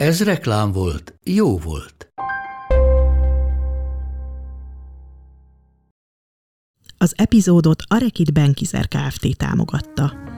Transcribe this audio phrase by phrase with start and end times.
[0.00, 2.12] Ez reklám volt, jó volt.
[6.98, 9.36] Az epizódot a Rekit Benkizer Kft.
[9.36, 10.29] támogatta.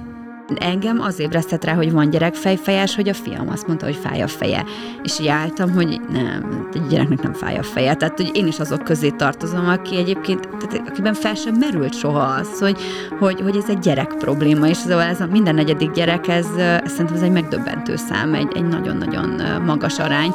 [0.59, 4.23] Engem az ébresztett rá, hogy van gyerek fejfejes, hogy a fiam azt mondta, hogy fáj
[4.23, 4.65] a feje.
[5.03, 7.95] És így álltam, hogy nem, egy gyereknek nem fáj a feje.
[7.95, 12.23] Tehát, hogy én is azok közé tartozom, aki egyébként, tehát, akiben fel sem merült soha
[12.23, 12.81] az, hogy,
[13.19, 16.91] hogy, hogy ez egy gyerek probléma, és szóval ez a minden negyedik gyerek, ez, ez
[16.91, 20.35] szerintem ez egy megdöbbentő szám, egy, egy nagyon-nagyon magas arány.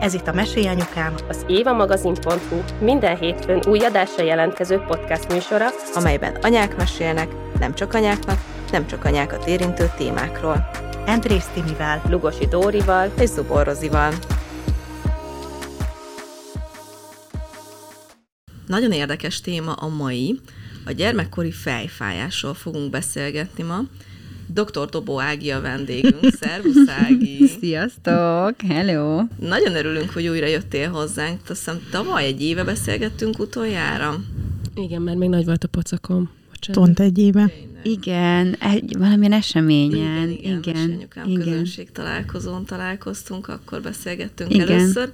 [0.00, 6.76] Ez itt a Mesélyanyukám, Az évamagazin.hu minden hétfőn új adásra jelentkező podcast műsora, amelyben anyák
[6.76, 8.38] mesélnek, nem csak anyáknak,
[8.72, 10.70] nem csak anyákat érintő témákról.
[11.06, 14.12] Andrész Timivel, Lugosi Dórival, És Zubor Rozival.
[18.66, 20.40] Nagyon érdekes téma a mai.
[20.86, 23.78] A gyermekkori fejfájásról fogunk beszélgetni ma.
[24.52, 24.88] Dr.
[24.90, 26.34] Dobó Ági a vendégünk.
[26.40, 27.46] Szervusz Ági!
[27.60, 28.54] Sziasztok!
[28.68, 29.22] Hello!
[29.38, 31.38] Nagyon örülünk, hogy újra jöttél hozzánk.
[31.40, 34.16] Azt hiszem tavaly egy éve beszélgettünk utoljára.
[34.74, 36.30] Igen, mert még nagy volt a pocakom.
[36.50, 36.82] Bocsánat.
[36.82, 37.52] pont egy éve.
[37.82, 40.28] Igen, egy, valamilyen eseményen.
[40.30, 40.58] igen.
[40.58, 41.44] Igen, Anyukám igen.
[41.44, 44.68] közönség találkozón találkoztunk, akkor beszélgettünk Igen.
[44.68, 45.10] először.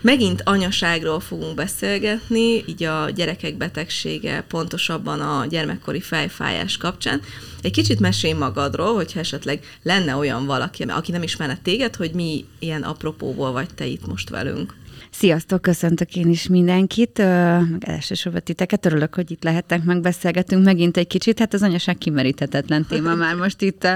[0.00, 7.20] Megint anyaságról fogunk beszélgetni, így a gyerekek betegsége, pontosabban a gyermekkori fejfájás kapcsán.
[7.62, 12.44] Egy kicsit mesélj magadról, hogyha esetleg lenne olyan valaki, aki nem ismerne téged, hogy mi
[12.58, 14.74] ilyen apropóból vagy te itt most velünk.
[15.10, 18.86] Sziasztok, köszöntök én is mindenkit, meg elsősorban titeket.
[18.86, 21.38] Örülök, hogy itt lehettek, megbeszélgetünk megint egy kicsit.
[21.38, 23.88] Hát az anyaság kimeríthetetlen téma már most itt,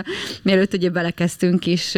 [0.43, 1.95] mielőtt ugye belekezdtünk is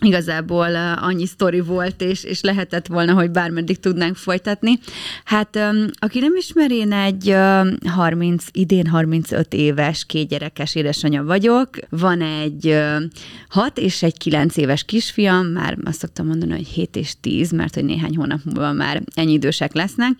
[0.00, 4.78] igazából annyi sztori volt, és, és lehetett volna, hogy bármeddig tudnánk folytatni.
[5.24, 5.58] Hát
[5.98, 11.68] aki nem ismer, én egy uh, 30, idén 35 éves, kétgyerekes édesanyja vagyok.
[11.88, 13.02] Van egy uh,
[13.48, 17.74] 6 és egy 9 éves kisfiam, már azt szoktam mondani, hogy 7 és 10, mert
[17.74, 20.12] hogy néhány hónap múlva már ennyi idősek lesznek.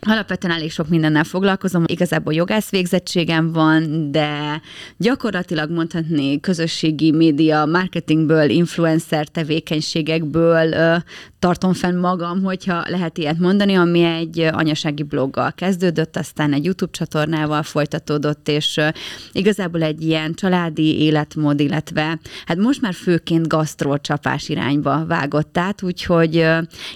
[0.00, 1.84] Alapvetően elég sok mindennel foglalkozom.
[1.86, 4.60] Igazából jogász végzettségem van, de
[4.96, 10.96] gyakorlatilag mondhatni közösségi média, marketingből, influencer tevékenységekből ö,
[11.38, 16.92] tartom fenn magam, hogyha lehet ilyet mondani, ami egy anyasági bloggal kezdődött, aztán egy YouTube
[16.92, 18.80] csatornával folytatódott, és
[19.32, 25.82] igazából egy ilyen családi életmód, illetve hát most már főként gasztrol csapás irányba vágott át,
[25.82, 26.46] úgyhogy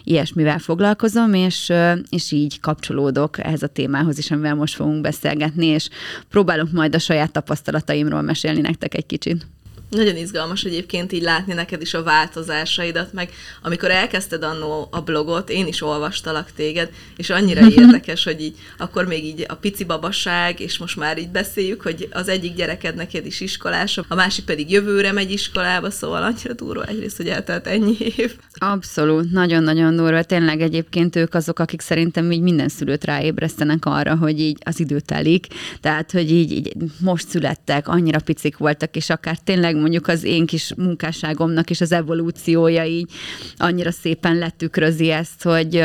[0.05, 1.73] ilyesmivel foglalkozom, és,
[2.09, 5.89] és így kapcsolódok ehhez a témához is, amivel most fogunk beszélgetni, és
[6.29, 9.47] próbálok majd a saját tapasztalataimról mesélni nektek egy kicsit.
[9.91, 13.31] Nagyon izgalmas egyébként így látni neked is a változásaidat, meg
[13.63, 19.07] amikor elkezdted annó a blogot, én is olvastalak téged, és annyira érdekes, hogy így akkor
[19.07, 23.27] még így a pici babaság, és most már így beszéljük, hogy az egyik gyereked neked
[23.27, 27.97] is iskolás, a másik pedig jövőre megy iskolába, szóval annyira durva egyrészt, hogy eltelt ennyi
[28.17, 28.35] év.
[28.59, 30.23] Abszolút, nagyon-nagyon durva.
[30.23, 35.01] Tényleg egyébként ők azok, akik szerintem így minden szülőt ráébresztenek arra, hogy így az idő
[35.01, 35.47] telik.
[35.81, 40.47] Tehát, hogy így, így most születtek, annyira picik voltak, és akár tényleg mondjuk az én
[40.47, 43.11] kis munkásságomnak is az evolúciója így
[43.57, 45.85] annyira szépen letükrözi ezt, hogy,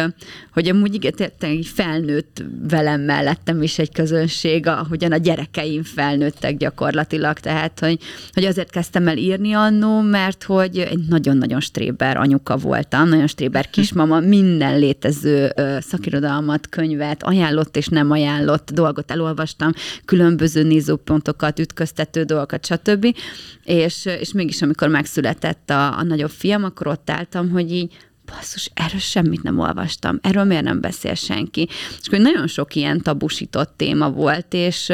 [0.53, 1.31] hogy amúgy igen,
[1.63, 7.99] felnőtt velem mellettem is egy közönség, ahogyan a gyerekeim felnőttek gyakorlatilag, tehát, hogy,
[8.33, 13.69] hogy azért kezdtem el írni annó, mert hogy egy nagyon-nagyon stréber anyuka voltam, nagyon stréber
[13.69, 19.71] kismama, minden létező szakirodalmat, könyvet, ajánlott és nem ajánlott dolgot elolvastam,
[20.05, 23.15] különböző nézőpontokat, ütköztető dolgokat, stb.
[23.63, 27.97] És, és mégis amikor megszületett a, a nagyobb fiam, akkor ott álltam, hogy így
[28.35, 31.67] basszus, erről semmit nem olvastam, erről miért nem beszél senki.
[31.69, 34.91] És akkor nagyon sok ilyen tabusított téma volt, és,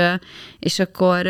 [0.59, 1.27] és akkor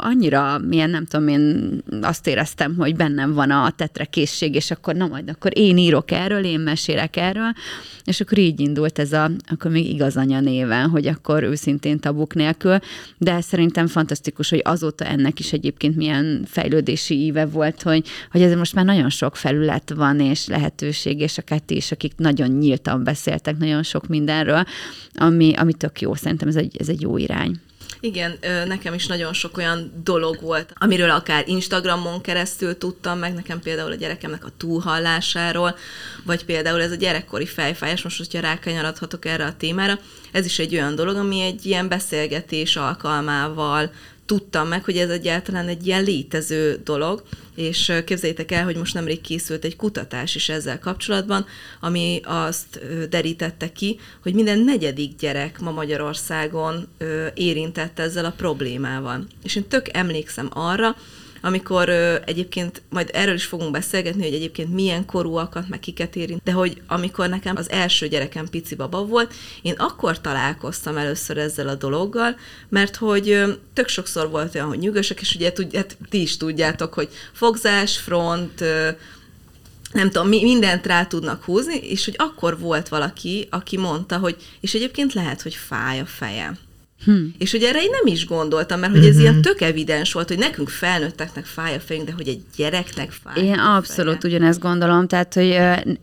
[0.00, 1.70] annyira, milyen nem tudom, én
[2.02, 6.44] azt éreztem, hogy bennem van a tetrekészség, és akkor na majd, akkor én írok erről,
[6.44, 7.52] én mesélek erről,
[8.04, 12.78] és akkor így indult ez a, akkor még igazanya néven, hogy akkor őszintén tabuk nélkül,
[13.18, 18.54] de szerintem fantasztikus, hogy azóta ennek is egyébként milyen fejlődési íve volt, hogy, hogy ez
[18.54, 23.04] most már nagyon sok felület van, és lehetőség, és a kettő is, akik nagyon nyíltan
[23.04, 24.64] beszéltek nagyon sok mindenről,
[25.14, 27.60] ami, ami tök jó, szerintem ez egy, ez egy jó irány.
[28.00, 33.60] Igen, nekem is nagyon sok olyan dolog volt, amiről akár Instagramon keresztül tudtam meg, nekem
[33.60, 35.76] például a gyerekemnek a túlhallásáról,
[36.24, 39.98] vagy például ez a gyerekkori fejfájás, most, hogyha rákanyarodhatok erre a témára,
[40.32, 43.90] ez is egy olyan dolog, ami egy ilyen beszélgetés alkalmával
[44.28, 47.22] tudtam meg, hogy ez egyáltalán egy ilyen létező dolog,
[47.54, 51.46] és képzeljétek el, hogy most nemrég készült egy kutatás is ezzel kapcsolatban,
[51.80, 56.88] ami azt derítette ki, hogy minden negyedik gyerek ma Magyarországon
[57.34, 59.26] érintett ezzel a problémával.
[59.42, 60.96] És én tök emlékszem arra,
[61.40, 66.42] amikor ö, egyébként majd erről is fogunk beszélgetni, hogy egyébként milyen korúakat, meg kiket érint,
[66.44, 71.68] de hogy amikor nekem az első gyerekem pici baba volt, én akkor találkoztam először ezzel
[71.68, 72.36] a dologgal,
[72.68, 76.36] mert hogy ö, tök sokszor volt olyan, hogy nyugosak, és ugye tud, hát ti is
[76.36, 78.88] tudjátok, hogy fogzás, front, ö,
[79.92, 84.74] nem tudom, mindent rá tudnak húzni, és hogy akkor volt valaki, aki mondta, hogy és
[84.74, 86.58] egyébként lehet, hogy fáj a fejem.
[87.04, 87.34] Hmm.
[87.38, 89.20] És hogy erre én nem is gondoltam, mert hogy ez mm-hmm.
[89.20, 93.44] ilyen tök evidens volt, hogy nekünk felnőtteknek fáj a fejünk, de hogy egy gyereknek fáj
[93.44, 94.34] Én a abszolút feje.
[94.34, 95.58] ugyanezt gondolom, tehát hogy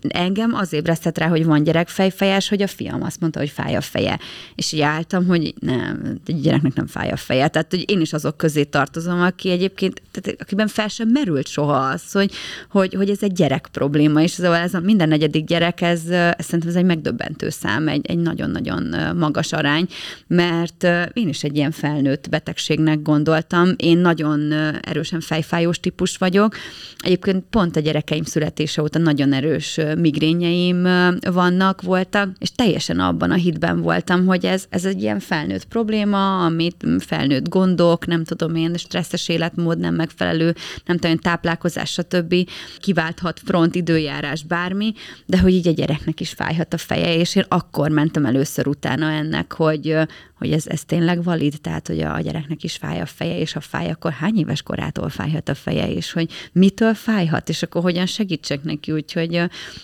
[0.08, 3.82] engem az ébresztett rá, hogy van gyerekfejfejes, hogy a fiam azt mondta, hogy fáj a
[3.82, 4.20] feje.
[4.56, 7.48] És így álltam, hogy nem, egy gyereknek nem fáj a feje.
[7.48, 11.78] Tehát, hogy én is azok közé tartozom, aki egyébként, tehát, akiben fel sem merült soha
[11.78, 12.32] az, hogy,
[12.70, 16.46] hogy, hogy ez egy gyerek probléma, és szóval ez a minden negyedik gyerek, ez, ez
[16.46, 19.88] szerintem ez egy megdöbbentő szám, egy, egy nagyon-nagyon magas arány,
[20.28, 23.70] mert én is egy ilyen felnőtt betegségnek gondoltam.
[23.78, 24.52] Én nagyon
[24.82, 26.56] erősen fejfájós típus vagyok.
[26.98, 30.88] Egyébként pont a gyerekeim születése óta nagyon erős migrényeim
[31.32, 36.46] vannak, voltak, és teljesen abban a hitben voltam, hogy ez, ez egy ilyen felnőtt probléma,
[36.46, 40.56] amit felnőtt gondok, nem tudom én, stresszes életmód, nem megfelelő,
[40.86, 42.36] nem tudom, táplálkozás, stb.
[42.80, 44.94] kiválthat front, időjárás, bármi,
[45.26, 49.12] de hogy így a gyereknek is fájhat a feje, és én akkor mentem először utána
[49.12, 49.98] ennek, hogy,
[50.36, 53.60] hogy ez, ez tényleg valid, tehát hogy a gyereknek is fáj a feje, és ha
[53.60, 58.06] fáj, akkor hány éves korától fájhat a feje, és hogy mitől fájhat, és akkor hogyan
[58.06, 59.36] segítsek neki, úgyhogy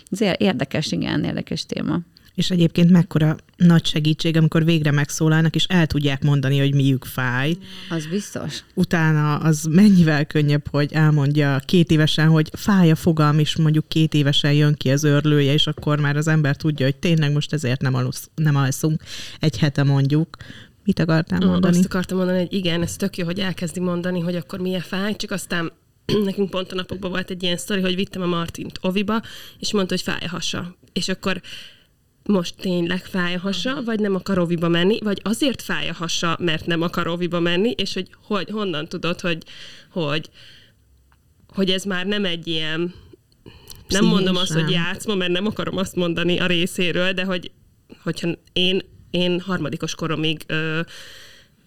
[0.10, 2.00] ez érdekes, igen, érdekes téma.
[2.36, 7.58] És egyébként mekkora nagy segítség, amikor végre megszólalnak, és el tudják mondani, hogy miük fáj.
[7.90, 8.64] Az biztos.
[8.74, 14.14] Utána az mennyivel könnyebb, hogy elmondja két évesen, hogy fáj a fogam, és mondjuk két
[14.14, 17.82] évesen jön ki az örlője, és akkor már az ember tudja, hogy tényleg most ezért
[17.82, 19.02] nem, alusz, nem alszunk
[19.40, 20.38] egy hete mondjuk.
[20.84, 21.78] Mit akartál mondani?
[21.78, 25.16] Azt akartam mondani, hogy igen, ez tök jó, hogy elkezdi mondani, hogy akkor milyen fáj,
[25.16, 25.72] csak aztán
[26.26, 29.22] nekünk pont a napokban volt egy ilyen sztori, hogy vittem a Martint oviba,
[29.60, 30.76] és mondta, hogy fáj a hasa.
[30.94, 31.42] És akkor
[32.24, 36.38] most tényleg fáj a hasa, vagy nem akar oviba menni, vagy azért fáj a hasa,
[36.40, 39.44] mert nem akar oviba menni, és hogy, hogy honnan tudod, hogy,
[39.90, 40.30] hogy,
[41.48, 42.94] hogy ez már nem egy ilyen,
[43.88, 47.52] nem mondom azt, hogy játszma, mert nem akarom azt mondani a részéről, de hogy
[48.04, 50.80] hogyha én, én harmadikos koromig ö,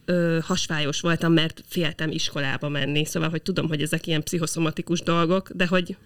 [0.04, 5.50] ö, hasfájos voltam, mert féltem iskolába menni, szóval, hogy tudom, hogy ezek ilyen pszichoszomatikus dolgok,
[5.50, 5.96] de hogy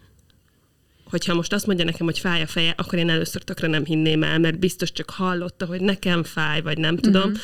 [1.11, 4.23] hogyha most azt mondja nekem, hogy fáj a feje, akkor én először tökre nem hinném
[4.23, 7.23] el, mert biztos csak hallotta, hogy nekem fáj, vagy nem tudom.
[7.23, 7.39] Uh-huh.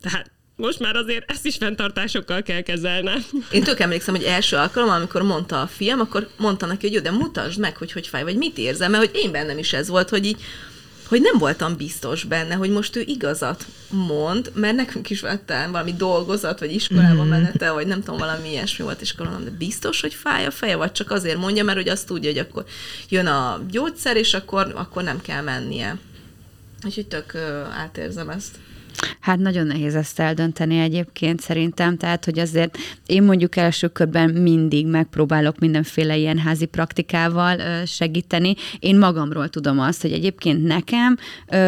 [0.00, 3.24] Tehát most már azért ezt is fenntartásokkal kell kezelnem.
[3.52, 7.00] Én tök emlékszem, hogy első alkalom, amikor mondta a fiam, akkor mondta neki, hogy jó,
[7.02, 9.88] de mutasd meg, hogy hogy fáj, vagy mit érzem, mert hogy én bennem is ez
[9.88, 10.40] volt, hogy így
[11.08, 15.92] hogy nem voltam biztos benne, hogy most ő igazat mond, mert nekünk is volt valami
[15.92, 17.28] dolgozat, vagy iskolába mm.
[17.28, 20.92] menete, vagy nem tudom, valami ilyesmi volt iskolában, de biztos, hogy fáj a feje, vagy
[20.92, 22.64] csak azért mondja, mert hogy azt tudja, hogy akkor
[23.08, 25.98] jön a gyógyszer, és akkor, akkor nem kell mennie.
[26.84, 27.34] Úgyhogy tök
[27.72, 28.56] átérzem ezt.
[29.20, 34.86] Hát nagyon nehéz ezt eldönteni egyébként szerintem, tehát hogy azért én mondjuk első körben mindig
[34.86, 38.54] megpróbálok mindenféle ilyen házi praktikával segíteni.
[38.78, 41.16] Én magamról tudom azt, hogy egyébként nekem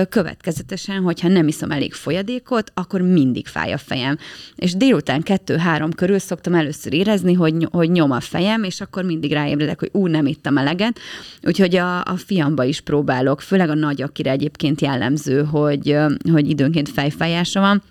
[0.08, 4.18] következetesen, hogyha nem iszom elég folyadékot, akkor mindig fáj a fejem.
[4.56, 9.32] És délután kettő-három körül szoktam először érezni, hogy, hogy nyom a fejem, és akkor mindig
[9.32, 10.98] ráébredek, hogy ú, nem ittam eleget.
[11.42, 15.96] Úgyhogy a, a fiamba is próbálok, főleg a nagy, akire egyébként jellemző, hogy,
[16.32, 17.82] hogy időnként fej fejfájása van,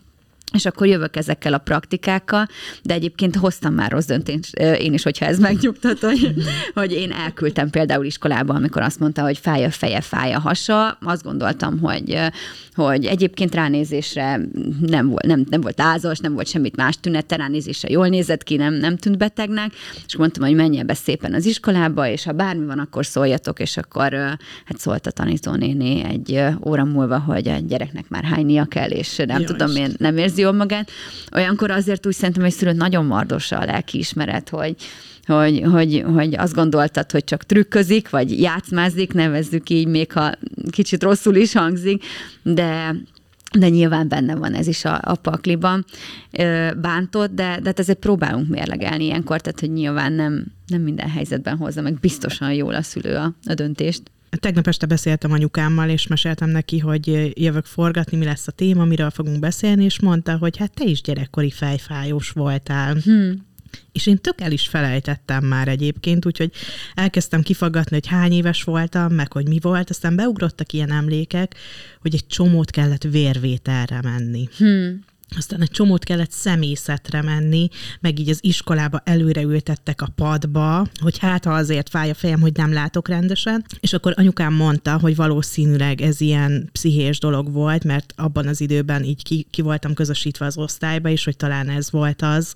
[0.53, 2.47] és akkor jövök ezekkel a praktikákkal,
[2.83, 6.33] de egyébként hoztam már rossz döntést, én is, hogyha ez megnyugtat, hogy,
[6.73, 10.97] hogy én elküldtem például iskolába, amikor azt mondta, hogy fáj a feje, fáj a hasa,
[11.01, 12.19] azt gondoltam, hogy,
[12.73, 14.39] hogy egyébként ránézésre
[14.79, 18.55] nem volt, nem, nem volt lázas, nem volt semmit más tünete, ránézésre jól nézett ki,
[18.55, 19.71] nem, nem tűnt betegnek,
[20.05, 23.77] és mondtam, hogy menjen be szépen az iskolába, és ha bármi van, akkor szóljatok, és
[23.77, 24.13] akkor
[24.65, 29.27] hát szólt a tanítónéni egy óra múlva, hogy a gyereknek már hánynia kell, és nem
[29.27, 30.91] Jaj, tudom, én nem érzi jól magát.
[31.35, 34.75] Olyankor azért úgy szerintem, hogy szülött nagyon mardosa a lelkiismeret, hogy,
[35.25, 40.31] hogy, hogy, hogy azt gondoltad, hogy csak trükközik, vagy játszmázik, nevezzük így, még ha
[40.71, 42.03] kicsit rosszul is hangzik,
[42.43, 42.95] de
[43.57, 45.85] de nyilván benne van ez is a, a pakliban
[46.81, 51.57] bántott, de, de hát ezért próbálunk mérlegelni ilyenkor, tehát hogy nyilván nem, nem minden helyzetben
[51.57, 54.01] hozza meg biztosan jól a szülő a, a döntést.
[54.29, 59.09] Tegnap este beszéltem anyukámmal, és meséltem neki, hogy jövök forgatni, mi lesz a téma, miről
[59.09, 62.95] fogunk beszélni, és mondta, hogy hát te is gyerekkori fejfájós voltál.
[63.03, 63.47] Hmm.
[63.91, 66.51] És én tök el is felejtettem már egyébként, úgyhogy
[66.95, 71.55] elkezdtem kifaggatni, hogy hány éves voltam, meg hogy mi volt, aztán beugrottak ilyen emlékek,
[72.01, 74.49] hogy egy csomót kellett vérvételre menni.
[74.57, 75.07] Hmm
[75.37, 77.69] aztán egy csomót kellett szemészetre menni,
[77.99, 82.39] meg így az iskolába előre ültettek a padba, hogy hát ha azért fáj a fejem,
[82.41, 83.65] hogy nem látok rendesen.
[83.79, 89.03] És akkor anyukám mondta, hogy valószínűleg ez ilyen pszichés dolog volt, mert abban az időben
[89.03, 92.55] így ki, ki voltam közösítve az osztályba, és hogy talán ez volt az,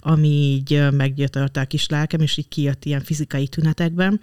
[0.00, 4.20] ami így meggyötörte a kis lelkem, és így kijött ilyen fizikai tünetekben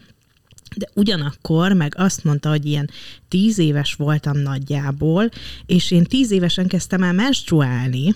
[0.76, 2.90] de ugyanakkor meg azt mondta, hogy ilyen
[3.28, 5.30] tíz éves voltam nagyjából,
[5.66, 8.16] és én tíz évesen kezdtem el menstruálni,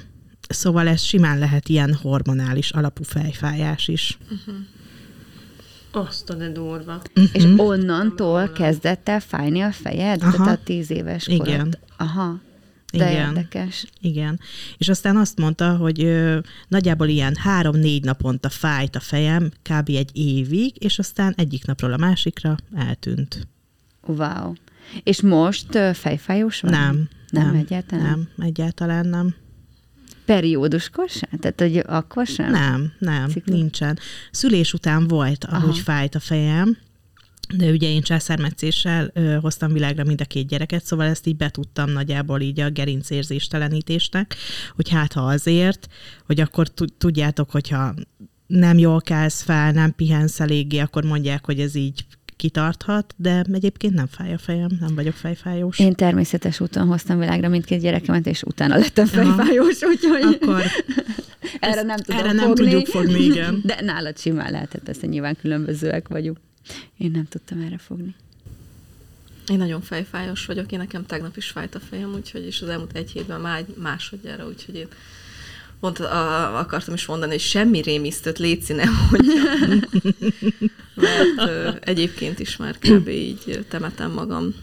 [0.50, 4.18] szóval ez simán lehet ilyen hormonális alapú fejfájás is.
[4.24, 4.56] Uh-huh.
[6.06, 7.02] Azt a de durva.
[7.16, 7.30] Uh-huh.
[7.34, 10.22] És onnantól kezdett el fájni a fejed?
[10.22, 10.32] Aha.
[10.32, 11.48] Tehát a tíz éves korod?
[11.48, 11.78] Igen.
[11.98, 12.42] Aha.
[12.98, 13.86] De igen, érdekes.
[14.02, 14.40] Igen.
[14.78, 19.90] És aztán azt mondta, hogy ö, nagyjából ilyen három-négy naponta fájt a fejem, kb.
[19.90, 23.48] egy évig, és aztán egyik napról a másikra eltűnt.
[24.06, 24.54] Wow.
[25.04, 26.72] És most ö, fejfájós van?
[26.72, 27.08] Nem.
[27.30, 28.06] Nem, nem egyáltalán?
[28.06, 29.36] Nem, egyáltalán nem.
[30.26, 31.40] Perióduskor sem?
[31.40, 32.52] Tehát, hogy akkor sem?
[32.52, 33.58] Nem, nem, Ciklus?
[33.58, 34.00] nincsen.
[34.32, 35.84] Szülés után volt, ahogy Aha.
[35.84, 36.78] fájt a fejem,
[37.58, 41.90] de ugye én császármetszéssel ö, hoztam világra mind a két gyereket, szóval ezt így betudtam
[41.90, 44.36] nagyjából így a gerincérzéstelenítésnek,
[44.76, 45.88] hogy hát ha azért,
[46.26, 46.68] hogy akkor
[46.98, 47.94] tudjátok, hogyha
[48.48, 52.06] nem jól kelsz fel, nem pihensz eléggé, akkor mondják, hogy ez így
[52.36, 55.80] kitarthat, de egyébként nem fáj a fejem, nem vagyok fejfájós.
[55.80, 59.92] Én természetes úton hoztam világra mindkét gyerekemet, és utána lettem fejfájós, Aha.
[59.92, 60.64] úgyhogy Akkor
[61.60, 62.64] erre nem tudom erre nem fogni.
[62.64, 63.62] tudjuk fogni, igen.
[63.66, 66.38] De nálad simán lehetett, ezt nyilván különbözőek vagyunk.
[66.98, 68.16] Én nem tudtam erre fogni.
[69.48, 72.96] Én nagyon fejfájos vagyok, én nekem tegnap is fájt a fejem, úgyhogy és az elmúlt
[72.96, 74.88] egy hétben már másodjára, úgyhogy én
[75.80, 79.80] pont a, akartam is mondani, hogy semmi rémisztőt létszi nem mondjam.
[80.96, 83.08] Mert ö, egyébként is már kb.
[83.08, 84.54] így temetem magam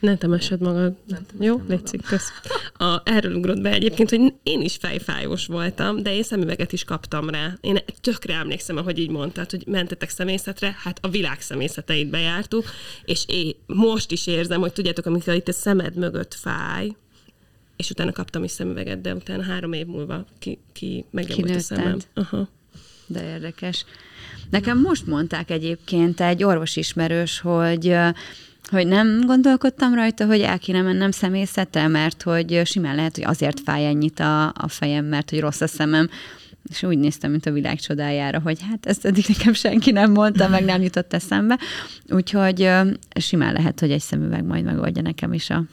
[0.00, 0.94] ne temessed magad.
[1.06, 2.28] Nem Jó, létszik, kösz.
[2.76, 7.30] A, erről ugrott be egyébként, hogy én is fejfájós voltam, de én szemüveget is kaptam
[7.30, 7.52] rá.
[7.60, 12.64] Én tökre emlékszem, ahogy így mondtad, hogy mentetek szemészetre, hát a világ szemészeteit bejártuk,
[13.04, 16.96] és én most is érzem, hogy tudjátok, amikor itt a szemed mögött fáj,
[17.76, 21.98] és utána kaptam is szemüveget, de utána három év múlva ki, ki megjavult a szemem.
[22.14, 22.48] Aha.
[23.06, 23.84] De érdekes.
[24.50, 27.96] Nekem most mondták egyébként egy orvosismerős, hogy
[28.70, 33.60] hogy nem gondolkodtam rajta, hogy el kéne mennem személyzetre, mert hogy simán lehet, hogy azért
[33.60, 36.08] fáj ennyit a, a fejem, mert hogy rossz a szemem,
[36.70, 40.48] és úgy néztem, mint a világ csodájára, hogy hát ezt eddig nekem senki nem mondta,
[40.48, 41.58] meg nem jutott eszembe.
[42.08, 42.70] Úgyhogy
[43.20, 45.64] simán lehet, hogy egy szemüveg majd megoldja nekem is a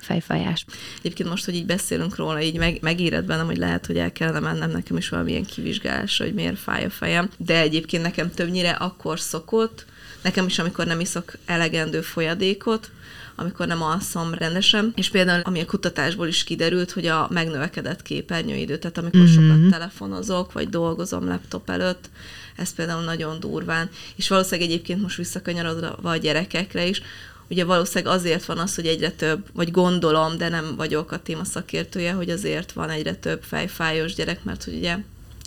[0.00, 0.64] fejfájás.
[0.98, 4.40] Egyébként most, hogy így beszélünk róla, így meg, megéred bennem, hogy lehet, hogy el kellene
[4.40, 7.30] mennem nekem is valamilyen kivizsgálásra, hogy miért fáj a fejem.
[7.36, 9.86] De egyébként nekem többnyire akkor szokott,
[10.22, 12.90] Nekem is, amikor nem iszok elegendő folyadékot,
[13.34, 18.78] amikor nem alszom rendesen, és például ami a kutatásból is kiderült, hogy a megnövekedett képernyőidő,
[18.78, 19.32] tehát amikor mm-hmm.
[19.32, 22.10] sokat telefonozok, vagy dolgozom laptop előtt,
[22.56, 27.02] ez például nagyon durván, és valószínűleg egyébként most visszakanyarodva a gyerekekre is,
[27.48, 31.44] ugye valószínűleg azért van az, hogy egyre több, vagy gondolom, de nem vagyok a téma
[31.44, 34.96] szakértője, hogy azért van egyre több fejfájós gyerek, mert hogy ugye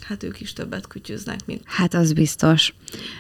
[0.08, 1.62] hát ők is többet kütyüznek, mint...
[1.66, 2.74] Hát az biztos.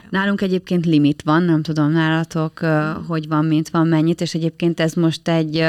[0.09, 2.59] Nálunk egyébként limit van, nem tudom nálatok,
[3.07, 5.63] hogy van, mint van, mennyit, és egyébként ez most egy,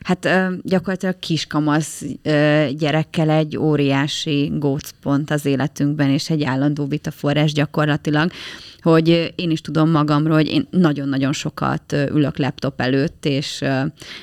[0.00, 0.28] hát
[0.62, 2.04] gyakorlatilag kiskamasz
[2.72, 8.30] gyerekkel egy óriási gócpont az életünkben, és egy állandó vitaforrás gyakorlatilag
[8.82, 13.64] hogy én is tudom magamról, hogy én nagyon-nagyon sokat ülök laptop előtt, és,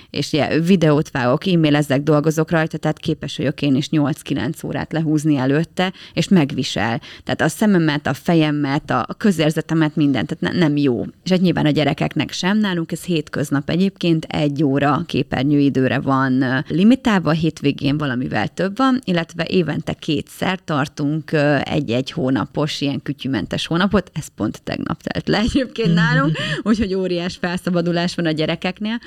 [0.10, 5.36] és ugye, videót vágok, e-mailezek, dolgozok rajta, tehát képes vagyok én is 8-9 órát lehúzni
[5.36, 7.02] előtte, és megvisel.
[7.24, 11.06] Tehát a szememet, a fejemet, a közérzetemet, mindent, tehát ne, nem jó.
[11.24, 12.58] És egy nyilván a gyerekeknek sem.
[12.58, 19.94] Nálunk ez hétköznap egyébként egy óra képernyőidőre van limitálva, hétvégén valamivel több van, illetve évente
[19.94, 21.32] kétszer tartunk
[21.64, 27.38] egy-egy hónapos ilyen kütyümentes hónapot, ez pont pont tegnap telt le egyébként nálunk, úgyhogy óriás
[27.42, 29.00] felszabadulás van a gyerekeknél.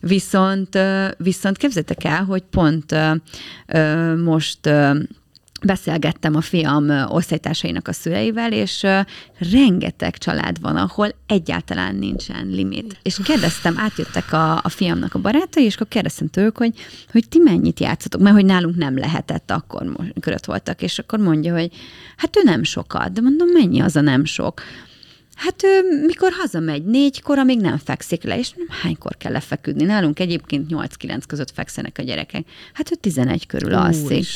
[0.00, 0.78] Viszont,
[1.16, 2.94] viszont képzeljétek el, hogy pont
[4.16, 4.70] most
[5.64, 8.86] beszélgettem a fiam osztálytársainak a szüleivel, és
[9.52, 12.98] rengeteg család van, ahol egyáltalán nincsen limit.
[13.02, 16.74] És kérdeztem, átjöttek a, a fiamnak a barátai, és akkor kérdeztem tőlük, hogy,
[17.12, 21.18] hogy ti mennyit játszotok, mert hogy nálunk nem lehetett akkor, amikor ott voltak, és akkor
[21.18, 21.70] mondja, hogy
[22.16, 24.62] hát ő nem sokat, de mondom, mennyi az a nem sok?
[25.34, 29.84] Hát ő, mikor hazamegy négykor, amíg nem fekszik le, és nem hánykor kell lefeküdni.
[29.84, 32.46] Nálunk egyébként 8-9 között fekszenek a gyerekek.
[32.72, 34.26] Hát ő 11 körül alszik.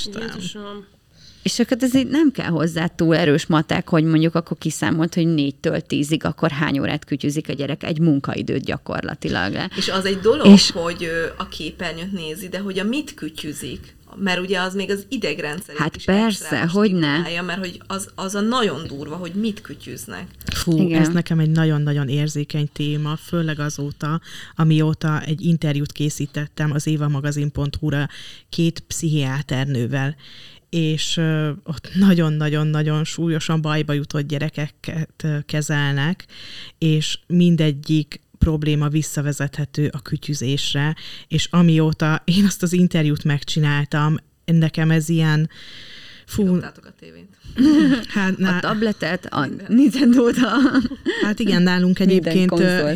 [1.46, 5.80] És akkor ez nem kell hozzá túl erős matek, hogy mondjuk akkor kiszámolt, hogy négytől
[5.80, 9.56] tízig, akkor hány órát kütyüzik a gyerek egy munkaidőt gyakorlatilag.
[9.76, 10.70] És az egy dolog, és...
[10.70, 13.94] hogy a képernyőt nézi, de hogy a mit kütyüzik?
[14.18, 17.42] mert ugye az még az idegrendszer Hát is persze, hogy ne.
[17.42, 20.26] Mert hogy az, az a nagyon durva, hogy mit kütyüznek.
[20.54, 21.00] Fú, Igen.
[21.00, 24.20] ez nekem egy nagyon-nagyon érzékeny téma, főleg azóta,
[24.56, 28.08] amióta egy interjút készítettem az évamagazin.hu-ra
[28.48, 30.16] két pszichiáternővel,
[30.76, 31.20] és
[31.64, 36.26] ott nagyon-nagyon-nagyon súlyosan bajba jutott gyerekeket kezelnek,
[36.78, 40.96] és mindegyik probléma visszavezethető a kütyüzésre,
[41.28, 45.50] és amióta én azt az interjút megcsináltam, nekem ez ilyen,
[46.26, 46.54] Fú.
[46.56, 47.28] a tévét.
[48.14, 50.24] Hát, na, a tabletet, a nintendo
[51.22, 52.52] Hát igen, nálunk egyébként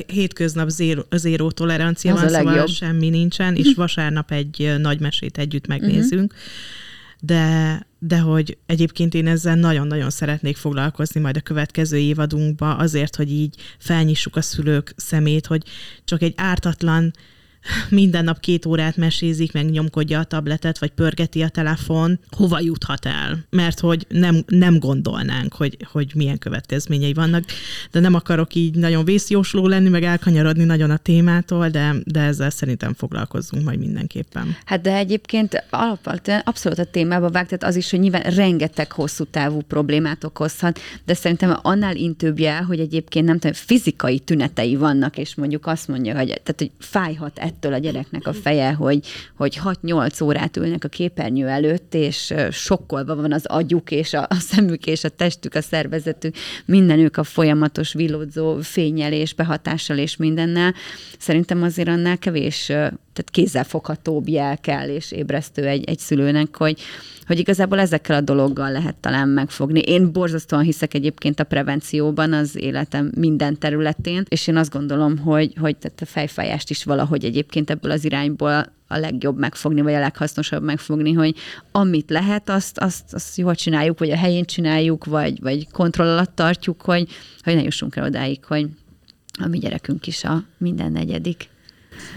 [0.06, 5.66] hétköznap zéro, zéro tolerancia Az van, szóval semmi nincsen, és vasárnap egy nagy mesét együtt
[5.66, 6.32] megnézünk.
[6.32, 6.78] Uh-huh
[7.20, 13.30] de, de hogy egyébként én ezzel nagyon-nagyon szeretnék foglalkozni majd a következő évadunkba, azért, hogy
[13.30, 15.62] így felnyissuk a szülők szemét, hogy
[16.04, 17.12] csak egy ártatlan
[17.88, 23.06] minden nap két órát mesézik, meg nyomkodja a tabletet, vagy pörgeti a telefon, hova juthat
[23.06, 23.44] el?
[23.50, 27.44] Mert hogy nem, nem gondolnánk, hogy, hogy milyen következményei vannak,
[27.90, 32.50] de nem akarok így nagyon vészjósló lenni, meg elkanyarodni nagyon a témától, de, de ezzel
[32.50, 34.56] szerintem foglalkozzunk majd mindenképpen.
[34.64, 39.24] Hát de egyébként alapvetően abszolút a témába vág, tehát az is, hogy nyilván rengeteg hosszú
[39.24, 45.34] távú problémát okozhat, de szerintem annál intőbbje, hogy egyébként nem tudom, fizikai tünetei vannak, és
[45.34, 50.22] mondjuk azt mondja, hogy, tehát, hogy fájhat ettől a gyereknek a feje, hogy, hogy 6-8
[50.22, 55.08] órát ülnek a képernyő előtt, és sokkolva van az agyuk, és a, szemük, és a
[55.08, 56.34] testük, a szervezetük,
[56.64, 60.74] mindenük a folyamatos villódzó fényelés, behatással és mindennel.
[61.18, 62.72] Szerintem azért annál kevés,
[63.20, 66.80] tehát kézzelfoghatóbb jel kell, és ébresztő egy, egy szülőnek, hogy,
[67.26, 69.80] hogy igazából ezekkel a dologgal lehet talán megfogni.
[69.80, 75.54] Én borzasztóan hiszek egyébként a prevencióban az életem minden területén, és én azt gondolom, hogy,
[75.60, 79.98] hogy tehát a fejfájást is valahogy egyébként ebből az irányból a legjobb megfogni, vagy a
[79.98, 81.34] leghasznosabb megfogni, hogy
[81.72, 86.34] amit lehet, azt, azt, azt jól csináljuk, vagy a helyén csináljuk, vagy, vagy kontroll alatt
[86.34, 87.08] tartjuk, hogy,
[87.42, 88.68] hogy ne jussunk el odáig, hogy
[89.42, 91.48] a mi gyerekünk is a minden negyedik.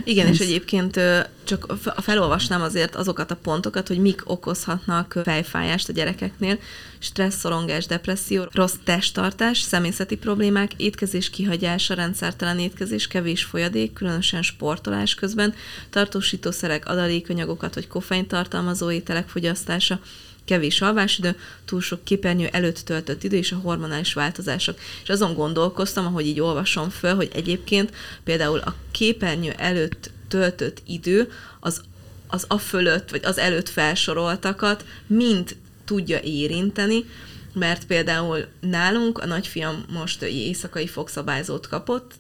[0.04, 0.34] Igen, Ez...
[0.34, 1.00] és egyébként
[1.44, 6.60] csak felolvasnám azért azokat a pontokat, hogy mik okozhatnak fejfájást a gyerekeknél.
[7.00, 15.16] Stressz, szorongás, depresszió, rossz testtartás, személyzeti problémák, étkezés kihagyása, rendszertelen étkezés, kevés folyadék, különösen sportolás
[15.16, 15.54] közben,
[15.90, 20.00] tartósítószerek, adalékanyagokat vagy koffein tartalmazó ételek fogyasztása,
[20.46, 24.80] kevés alvásidő, túl sok képernyő előtt töltött idő és a hormonális változások.
[25.04, 27.92] És azon gondolkoztam, ahogy így olvasom föl, hogy egyébként
[28.24, 31.82] például a képernyő előtt töltött idő az,
[32.28, 37.06] az a fölött, vagy az előtt felsoroltakat mind tudja érinteni,
[37.54, 42.14] mert például nálunk a nagyfiam most éjszakai fogszabályzót kapott,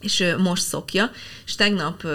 [0.00, 1.10] és most szokja,
[1.46, 2.06] és tegnap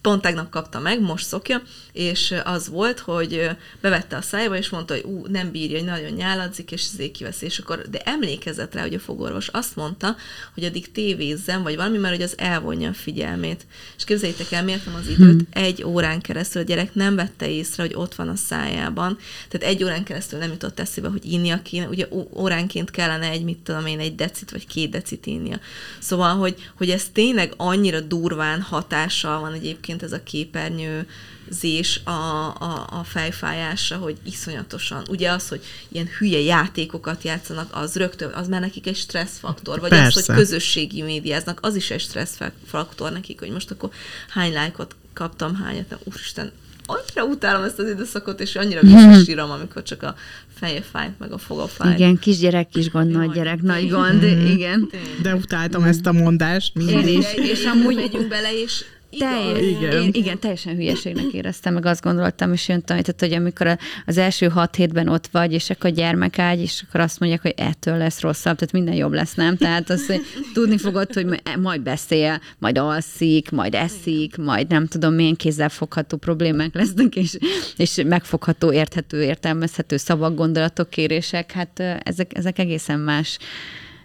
[0.00, 4.94] Pont tegnap kapta meg, most szokja, és az volt, hogy bevette a szájába, és mondta,
[4.94, 8.82] hogy ú, nem bírja, hogy nagyon nyáladzik, és ezért kiveszi, és akkor, de emlékezett rá,
[8.82, 10.16] hogy a fogorvos azt mondta,
[10.54, 13.66] hogy addig tévézzen, vagy valami, mert hogy az elvonja a figyelmét.
[13.96, 15.48] És képzeljétek el, mértem az időt, hmm.
[15.50, 19.84] egy órán keresztül a gyerek nem vette észre, hogy ott van a szájában, tehát egy
[19.84, 23.98] órán keresztül nem jutott eszébe, hogy innia kéne, ugye óránként kellene egy, mit tudom én,
[23.98, 25.60] egy decit vagy két decit innia.
[25.98, 31.06] Szóval, hogy, hogy ez tényleg annyira durván hatással van egyébként ez a képernyő
[31.48, 35.02] zés a, a, a fejfájásra, hogy iszonyatosan.
[35.08, 39.80] Ugye az, hogy ilyen hülye játékokat játszanak, az rögtön, az már nekik egy stresszfaktor.
[39.80, 40.18] Vagy Persze.
[40.20, 43.90] az, hogy közösségi médiáznak, az is egy stresszfaktor nekik, hogy most akkor
[44.28, 46.52] hány lájkot kaptam, hányat, nem, úristen,
[46.90, 50.14] annyira utálom ezt az időszakot, és annyira visszasírom, amikor csak a
[50.54, 51.98] feje fájt, meg a foga fájt.
[51.98, 54.90] Igen, kisgyerek, kis gond, nagy gyerek, nagy gond, igen.
[55.22, 57.18] De utáltam ezt a mondást mindig.
[57.18, 58.84] És, és amúgy megyünk bele, és
[59.18, 60.02] Teljes, igen.
[60.02, 64.48] Én, igen, teljesen hülyeségnek éreztem, meg azt gondoltam, és jön tanített, hogy amikor az első
[64.48, 68.20] hat hétben ott vagy, és akkor a gyermekágy, és akkor azt mondják, hogy ettől lesz
[68.20, 69.56] rosszabb, tehát minden jobb lesz, nem?
[69.56, 70.20] Tehát azt, hogy
[70.54, 71.26] tudni fogod, hogy
[71.60, 75.36] majd beszél, majd alszik, majd eszik, majd nem tudom, milyen
[75.68, 77.38] fogható problémák lesznek, és,
[77.76, 83.38] és megfogható, érthető, értelmezhető szavak, gondolatok, kérések, hát ezek, ezek egészen más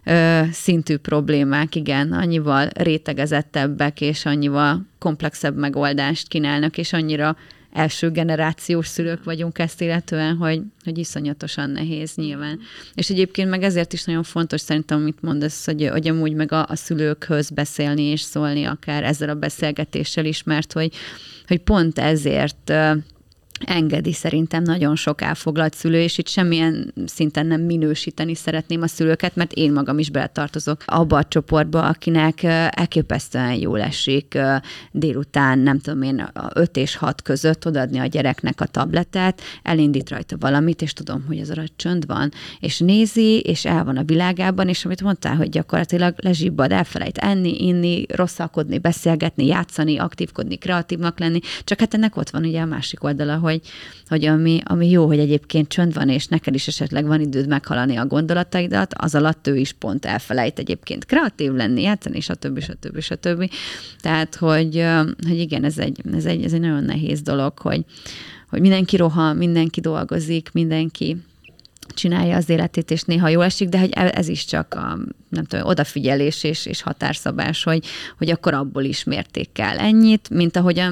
[0.06, 7.36] ö, szintű problémák, igen, annyival rétegezettebbek, és annyival komplexebb megoldást kínálnak, és annyira
[7.76, 12.60] első generációs szülők vagyunk ezt illetően, hogy, hogy iszonyatosan nehéz nyilván.
[12.94, 16.66] És egyébként meg ezért is nagyon fontos szerintem, amit mondasz, hogy, hogy amúgy meg a,
[16.68, 20.94] a szülőkhöz beszélni és szólni akár ezzel a beszélgetéssel is, mert hogy,
[21.48, 22.74] hogy pont ezért
[23.66, 29.36] engedi szerintem nagyon sok elfoglalt szülő, és itt semmilyen szinten nem minősíteni szeretném a szülőket,
[29.36, 34.38] mert én magam is beletartozok abba a csoportba, akinek elképesztően jól esik
[34.92, 40.36] délután, nem tudom én, 5 és 6 között odaadni a gyereknek a tabletet, elindít rajta
[40.40, 44.68] valamit, és tudom, hogy az alatt csönd van, és nézi, és el van a világában,
[44.68, 51.40] és amit mondtál, hogy gyakorlatilag lezsibbad, elfelejt enni, inni, rosszalkodni, beszélgetni, játszani, aktívkodni, kreatívnak lenni,
[51.64, 53.62] csak hát ennek ott van ugye a másik oldala, hogy,
[54.08, 57.96] hogy ami, ami jó, hogy egyébként csönd van, és neked is esetleg van időd meghalani
[57.96, 62.60] a gondolataidat, az alatt ő is pont elfelejt egyébként kreatív lenni, játszani, stb.
[62.60, 63.00] stb.
[63.00, 63.52] stb.
[64.02, 64.86] Tehát, hogy,
[65.28, 67.86] hogy igen, ez egy, ez, egy, ez egy nagyon nehéz dolog, hogy,
[68.50, 71.18] hogy mindenki rohan, mindenki dolgozik, mindenki
[71.88, 74.98] csinálja az életét, és néha jól esik, de hogy e- ez is csak a,
[75.30, 77.86] nem tudom, odafigyelés és, és határszabás, hogy,
[78.18, 80.84] hogy akkor abból is mérték kell ennyit, mint ahogy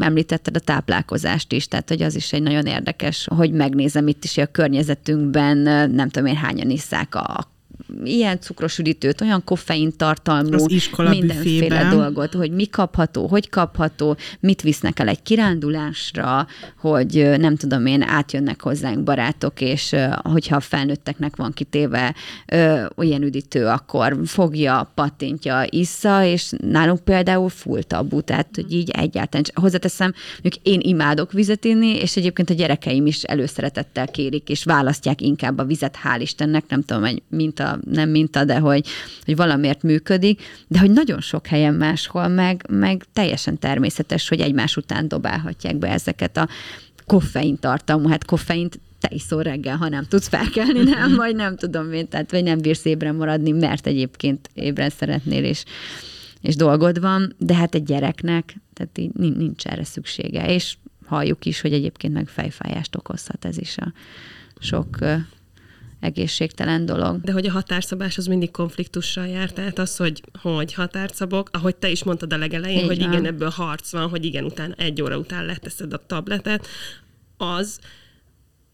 [0.00, 4.34] említetted a táplálkozást is, tehát hogy az is egy nagyon érdekes, hogy megnézem itt is,
[4.34, 5.56] hogy a környezetünkben
[5.90, 7.54] nem tudom én hányan isszák a
[8.04, 14.98] ilyen cukros üdítőt, olyan koffein tartalmú, mindenféle dolgot, hogy mi kapható, hogy kapható, mit visznek
[14.98, 16.46] el egy kirándulásra,
[16.78, 22.14] hogy nem tudom én, átjönnek hozzánk barátok, és hogyha a felnőtteknek van kitéve
[22.96, 29.44] olyan üdítő, akkor fogja, pattintja, issza, és nálunk például full tabu, tehát hogy így egyáltalán.
[29.54, 35.20] Hozzáteszem, mondjuk én imádok vizet inni, és egyébként a gyerekeim is előszeretettel kérik, és választják
[35.20, 37.22] inkább a vizet, hál' Istennek, nem tudom, egy
[37.74, 38.86] minta nem minta, de hogy,
[39.24, 44.76] hogy valamiért működik, de hogy nagyon sok helyen máshol meg, meg teljesen természetes, hogy egymás
[44.76, 46.48] után dobálhatják be ezeket a
[47.06, 51.92] koffein tartalmú, hát koffeint te iszol reggel, ha nem tudsz felkelni, nem, vagy nem tudom
[51.92, 55.64] én, tehát vagy nem bírsz ébren maradni, mert egyébként ébren szeretnél, és,
[56.40, 60.76] és dolgod van, de hát egy gyereknek, tehát így nincs erre szüksége, és
[61.06, 63.92] halljuk is, hogy egyébként meg fejfájást okozhat ez is a
[64.58, 64.98] sok
[66.06, 67.20] egészségtelen dolog.
[67.20, 71.88] De hogy a határszabás az mindig konfliktussal jár, tehát az, hogy, hogy határszabok, ahogy te
[71.88, 73.12] is mondtad a legelején, Így hogy van.
[73.12, 76.66] igen, ebből harc van, hogy igen, utána egy óra után leteszed a tabletet,
[77.36, 77.78] az,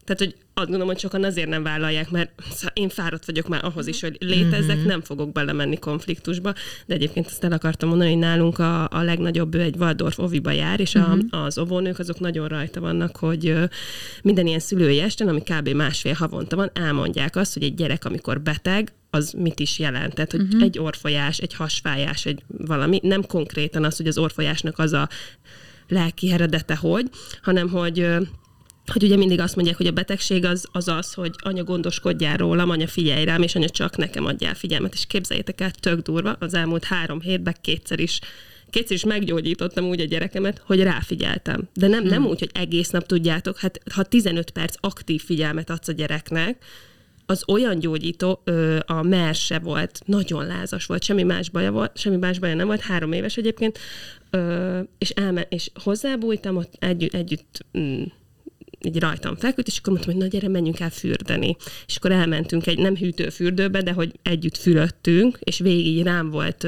[0.03, 2.31] tehát, hogy azt gondolom, hogy sokan azért nem vállalják, mert
[2.73, 4.85] én fáradt vagyok már ahhoz is, hogy létezzek, mm-hmm.
[4.85, 6.53] nem fogok belemenni konfliktusba,
[6.85, 10.51] de egyébként azt el akartam mondani, hogy nálunk a, a legnagyobb, ő egy Waldorf oviba
[10.51, 11.11] jár, és mm-hmm.
[11.11, 11.43] a, mhm.
[11.43, 13.57] az óvónők azok nagyon rajta vannak, hogy
[14.23, 15.69] minden ilyen szülői esten, ami kb.
[15.69, 20.13] másfél havonta van, elmondják azt, hogy egy gyerek, amikor beteg, az mit is jelent.
[20.13, 20.61] Tehát, hogy uh-huh.
[20.61, 25.09] egy orfolyás, egy hasfájás, egy valami, nem konkrétan az, hogy az orfolyásnak az a
[25.87, 27.09] lelki eredete hogy,
[27.41, 28.07] hanem hogy
[28.91, 32.69] hogy ugye mindig azt mondják, hogy a betegség az az, az hogy anya gondoskodjál rólam,
[32.69, 34.93] anya figyelj rám, és anya csak nekem adjál figyelmet.
[34.93, 38.19] És képzeljétek el, tök durva, az elmúlt három hétben kétszer is
[38.69, 41.69] kétszer is meggyógyítottam úgy a gyerekemet, hogy ráfigyeltem.
[41.73, 42.29] De nem, nem hmm.
[42.29, 46.63] úgy, hogy egész nap tudjátok, hát ha 15 perc aktív figyelmet adsz a gyereknek,
[47.25, 52.15] az olyan gyógyító, ö, a merse volt, nagyon lázas volt, semmi más baja volt, semmi
[52.15, 53.79] más baja nem volt, három éves egyébként,
[54.29, 58.03] ö, és, elme, és hozzábújtam, ott együtt, együtt mm,
[58.85, 61.55] így rajtam feküdt, és akkor mondtam, hogy na gyere, menjünk el fürdeni.
[61.87, 66.67] És akkor elmentünk egy nem hűtőfürdőbe, de hogy együtt fürödtünk, és végig rám volt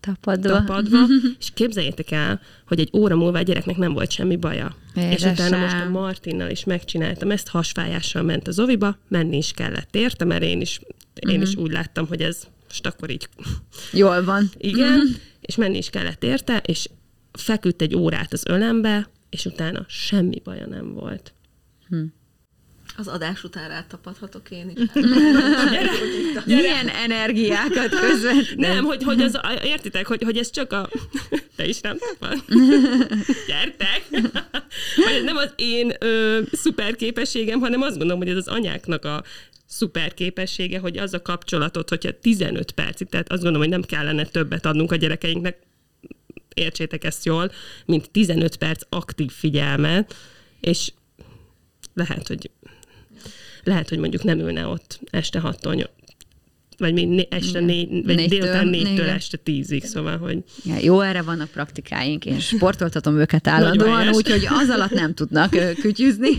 [0.00, 0.48] Tapadva.
[0.48, 0.98] tapadva,
[1.40, 4.76] és képzeljétek el, hogy egy óra múlva a gyereknek nem volt semmi baja.
[4.94, 5.32] Édesem.
[5.32, 9.96] És utána most a Martinnal is megcsináltam ezt, hasfájással ment az oviba, menni is kellett
[9.96, 10.80] érte, mert én is,
[11.28, 13.28] én is úgy láttam, hogy ez most akkor így
[13.92, 14.50] Jól van.
[14.58, 16.88] igen, és menni is kellett érte, és
[17.32, 21.32] feküdt egy órát az ölembe, és utána semmi baja nem volt.
[22.96, 24.90] Az adás után rátapadhatok én is.
[26.44, 28.56] Milyen energiákat közvetít.
[28.56, 30.90] Nem, hogy, hogy az, értitek, hogy, hogy ez csak a...
[31.56, 32.44] Te is nem tapad?
[33.46, 34.06] Gyertek!
[34.94, 39.04] Hogy ez nem az én ö, szuper képességem, hanem azt gondolom, hogy ez az anyáknak
[39.04, 39.24] a
[39.66, 44.24] szuper képessége, hogy az a kapcsolatot, hogyha 15 percig, tehát azt gondolom, hogy nem kellene
[44.24, 45.58] többet adnunk a gyerekeinknek,
[46.54, 47.52] értsétek ezt jól,
[47.84, 50.14] mint 15 perc aktív figyelmet,
[50.60, 50.92] és
[51.98, 52.50] lehet, hogy
[53.64, 55.74] lehet, hogy mondjuk nem ülne ott este 6-tól
[56.78, 59.14] vagy még este négy, vagy Négytől, délután négytől igen.
[59.14, 62.24] este tízig, szóval, hogy Ja, jó, erre vannak praktikáink.
[62.24, 66.28] Én sportoltatom őket állandóan, úgyhogy az alatt nem tudnak kütyüzni.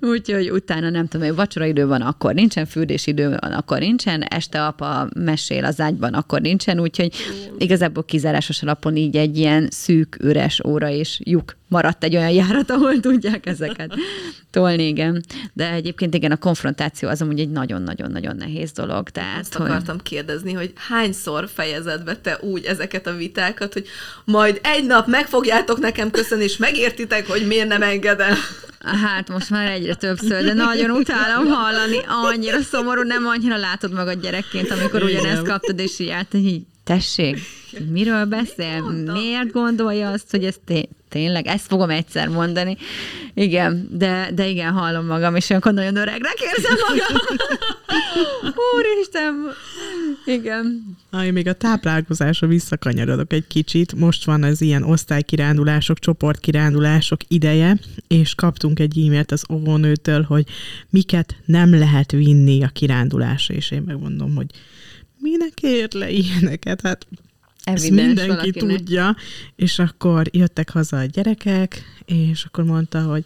[0.00, 5.08] úgyhogy utána nem tudom, hogy vacsoraidő van, akkor nincsen, fürdésidő van, akkor nincsen, este apa
[5.14, 7.12] mesél az ágyban, akkor nincsen, úgyhogy
[7.58, 12.70] igazából kizárásos alapon így egy ilyen szűk, üres óra és lyuk maradt egy olyan járat,
[12.70, 13.94] ahol tudják ezeket
[14.50, 15.22] tolni, igen.
[15.52, 19.08] De egyébként igen, a konfrontáció az amúgy egy nagyon-nagyon-nagyon nehéz dolog.
[19.18, 23.86] Tehát, Azt akartam kérdezni, hogy hányszor fejezed be te úgy ezeket a vitákat, hogy
[24.24, 28.34] majd egy nap meg fogjátok nekem köszönni, és megértitek, hogy miért nem engedem.
[28.78, 34.20] Hát most már egyre többször, de nagyon utálom hallani, annyira szomorú, nem annyira látod magad
[34.20, 37.38] gyerekként, amikor ugyanezt kaptad, és így állt, hogy így, tessék,
[37.90, 38.80] miről beszél,
[39.12, 42.76] miért gondolja azt, hogy ez té- tényleg, ezt fogom egyszer mondani.
[43.34, 47.22] Igen, de, de igen, hallom magam, és olyankor nagyon öregnek érzem magam.
[48.76, 49.34] Úristen!
[50.26, 50.96] Igen.
[51.10, 53.94] Ah, én még a táplálkozásra visszakanyarodok egy kicsit.
[53.94, 60.44] Most van az ilyen osztálykirándulások, csoportkirándulások ideje, és kaptunk egy e-mailt az óvónőtől, hogy
[60.90, 64.46] miket nem lehet vinni a kirándulásra, és én megmondom, hogy
[65.18, 66.80] minek ér le ilyeneket?
[66.80, 67.06] Hát
[67.72, 68.76] ezt Evidens mindenki valakinek.
[68.76, 69.16] tudja,
[69.56, 73.24] és akkor jöttek haza a gyerekek, és akkor mondta, hogy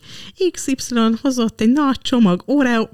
[0.51, 0.75] XY
[1.23, 2.89] hozott egy nagy csomag Oreo,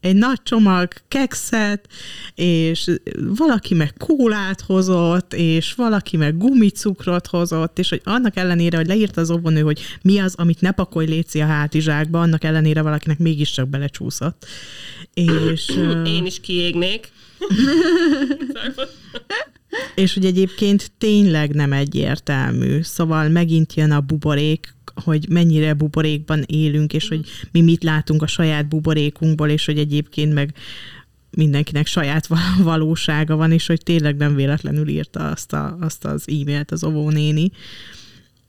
[0.00, 1.88] egy nagy csomag kekszet,
[2.34, 2.90] és
[3.36, 9.20] valaki meg kólát hozott, és valaki meg gumicukrot hozott, és hogy annak ellenére, hogy leírta
[9.20, 13.68] az óvónő, hogy mi az, amit ne pakolj léci a hátizsákba, annak ellenére valakinek mégiscsak
[13.68, 14.46] belecsúszott.
[15.14, 15.68] És,
[16.04, 17.12] én is kiégnék.
[19.94, 22.82] és hogy egyébként tényleg nem egyértelmű.
[22.82, 28.26] Szóval megint jön a buborék, hogy mennyire buborékban élünk, és hogy mi mit látunk a
[28.26, 30.54] saját buborékunkból, és hogy egyébként meg
[31.30, 36.28] mindenkinek saját val- valósága van, és hogy tényleg nem véletlenül írta azt, a, azt az
[36.28, 37.50] e-mailt az óvónéni.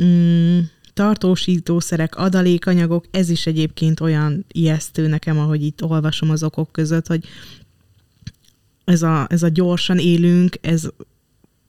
[0.03, 0.59] Mm,
[0.93, 7.23] tartósítószerek, adalékanyagok, ez is egyébként olyan ijesztő nekem, ahogy itt olvasom az okok között, hogy
[8.83, 10.87] ez a, ez a gyorsan élünk, ez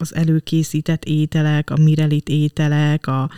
[0.00, 3.30] az előkészített ételek, a mirelit ételek, a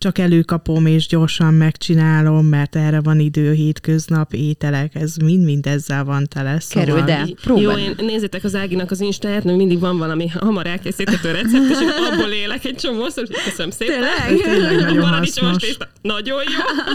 [0.00, 6.26] csak előkapom és gyorsan megcsinálom, mert erre van idő, hétköznap ételek, ez mind-mind ezzel van
[6.26, 6.60] tele.
[6.60, 6.84] Szóval...
[6.84, 7.28] Kerüld el.
[7.40, 7.78] Próbáld.
[7.78, 11.80] Jó, én nézzétek az Áginak az Instáját, mert mindig van valami hamar elkészíthető recept, és
[11.80, 13.94] én abból élek egy csomószor, és köszönöm szépen.
[14.26, 14.42] Tényleg?
[14.42, 15.76] Tényleg nagyon hasznos.
[16.00, 16.94] Nagyon jó.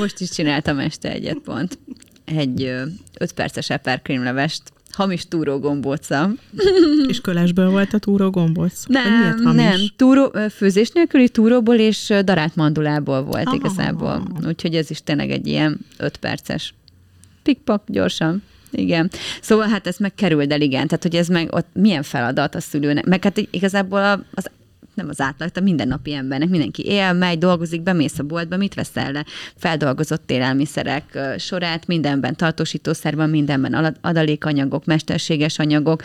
[0.00, 1.78] Most is csináltam este egyet pont.
[2.24, 2.82] Egy ö,
[3.18, 4.62] öt perces eperkrémlevest,
[4.96, 6.30] hamis túrógombóca.
[7.08, 8.86] És kölesből volt a túró gombóc?
[8.86, 9.80] Vagy miért Nem, nem.
[9.96, 13.54] Túró, főzés nélküli túróból és darált mandulából volt Ah.
[13.54, 14.22] igazából.
[14.46, 16.74] Úgyhogy ez is tényleg egy ilyen öt perces.
[17.42, 18.42] Pikpak, gyorsan.
[18.70, 19.10] Igen.
[19.40, 20.86] Szóval hát ezt meg kerüld el, igen.
[20.86, 23.04] Tehát, hogy ez meg ott milyen feladat a szülőnek.
[23.04, 24.50] Meg hát igazából a, az
[24.96, 29.12] nem az átlag, a mindennapi embernek, mindenki él, megy, dolgozik, bemész a boltba, mit veszel
[29.12, 29.24] le?
[29.56, 36.02] Feldolgozott élelmiszerek sorát, mindenben tartósítószerben, mindenben ala- adalékanyagok, mesterséges anyagok,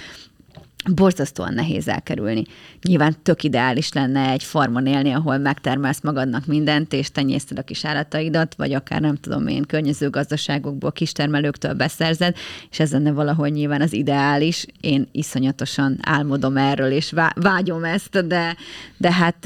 [0.89, 2.43] borzasztóan nehéz elkerülni.
[2.81, 7.85] Nyilván tök ideális lenne egy farmon élni, ahol megtermelsz magadnak mindent, és tenyészted a kis
[7.85, 12.35] állataidat, vagy akár nem tudom én, környező gazdaságokból, kistermelőktől beszerzed,
[12.69, 14.65] és ez lenne valahol nyilván az ideális.
[14.79, 18.55] Én iszonyatosan álmodom erről, és vá- vágyom ezt, de,
[18.97, 19.39] de hát,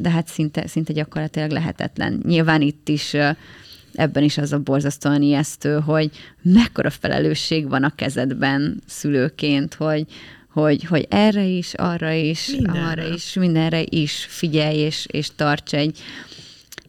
[0.00, 2.20] de hát szinte, szinte gyakorlatilag lehetetlen.
[2.26, 3.16] Nyilván itt is
[3.94, 6.10] ebben is az a borzasztóan ijesztő, hogy
[6.42, 10.06] mekkora felelősség van a kezedben szülőként, hogy,
[10.52, 12.86] hogy, hogy erre is, arra is, mindenre.
[12.86, 15.98] arra is, mindenre is figyelj és, és tarts egy,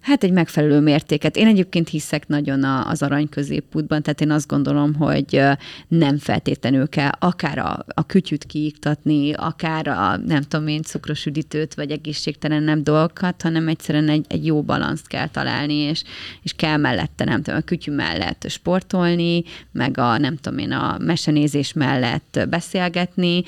[0.02, 1.36] Hát egy megfelelő mértéket.
[1.36, 5.42] Én egyébként hiszek nagyon az arany középútban, tehát én azt gondolom, hogy
[5.88, 11.74] nem feltétlenül kell akár a, a kütyüt kiiktatni, akár a nem tudom én cukros üdítőt,
[11.74, 16.04] vagy egészségtelen nem dolgokat, hanem egyszerűen egy, egy jó balanszt kell találni, és,
[16.42, 20.98] és kell mellette, nem tudom, a kütyű mellett sportolni, meg a nem tudom én, a
[21.00, 23.44] mesenézés mellett beszélgetni,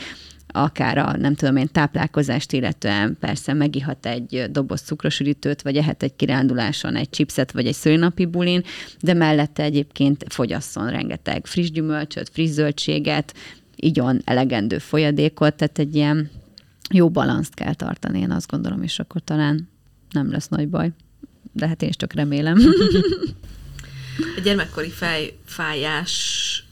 [0.56, 6.16] akár a, nem tudom én, táplálkozást illetően persze megihat egy doboz cukrosüdítőt, vagy ehet egy
[6.16, 8.64] kiránduláson egy chipset, vagy egy szülinapi bulin,
[9.00, 13.34] de mellette egyébként fogyasszon rengeteg friss gyümölcsöt, friss zöldséget,
[13.76, 16.30] igyon elegendő folyadékot, tehát egy ilyen
[16.90, 19.70] jó balanszt kell tartani, én azt gondolom, és akkor talán
[20.12, 20.92] nem lesz nagy baj.
[21.52, 22.58] De hát én is csak remélem.
[24.38, 26.64] A gyermekkori fejfájás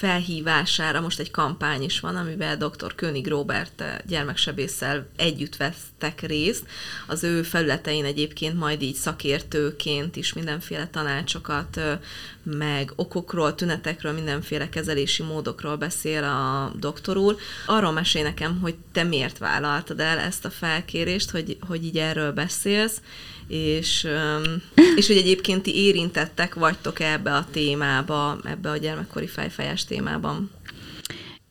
[0.00, 2.94] felhívására most egy kampány is van, amivel dr.
[2.94, 6.66] König Robert eh, gyermeksebésszel együtt vesztek részt.
[7.06, 11.98] Az ő felületein egyébként majd így szakértőként is mindenféle tanácsokat, eh,
[12.42, 17.36] meg okokról, tünetekről, mindenféle kezelési módokról beszél a doktor úr.
[17.66, 22.32] Arról mesél nekem, hogy te miért vállaltad el ezt a felkérést, hogy, hogy így erről
[22.32, 23.00] beszélsz,
[23.50, 24.08] és,
[24.96, 30.50] és hogy egyébként ti érintettek vagytok ebbe a témába, ebbe a gyermekkori fejfájás témában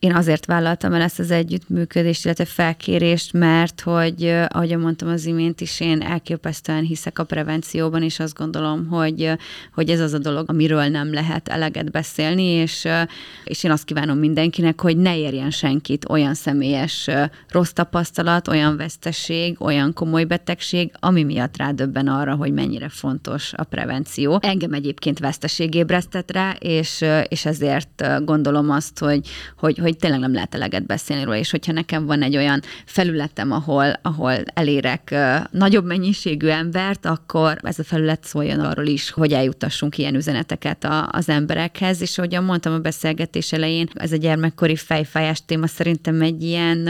[0.00, 5.60] én azért vállaltam el ezt az együttműködést, illetve felkérést, mert hogy, ahogy mondtam az imént
[5.60, 9.32] is, én elképesztően hiszek a prevencióban, és azt gondolom, hogy,
[9.74, 12.88] hogy ez az a dolog, amiről nem lehet eleget beszélni, és,
[13.44, 17.08] és én azt kívánom mindenkinek, hogy ne érjen senkit olyan személyes
[17.48, 23.64] rossz tapasztalat, olyan veszteség, olyan komoly betegség, ami miatt rádöbben arra, hogy mennyire fontos a
[23.64, 24.38] prevenció.
[24.42, 30.20] Engem egyébként veszteség ébresztett rá, és, és ezért gondolom azt, hogy, hogy, hogy hogy tényleg
[30.20, 35.14] nem lehet eleget beszélni róla, és hogyha nekem van egy olyan felületem, ahol, ahol elérek
[35.50, 41.08] nagyobb mennyiségű embert, akkor ez a felület szóljon arról is, hogy eljutassunk ilyen üzeneteket a,
[41.12, 46.42] az emberekhez, és ahogyan mondtam a beszélgetés elején, ez a gyermekkori fejfájás téma szerintem egy
[46.42, 46.88] ilyen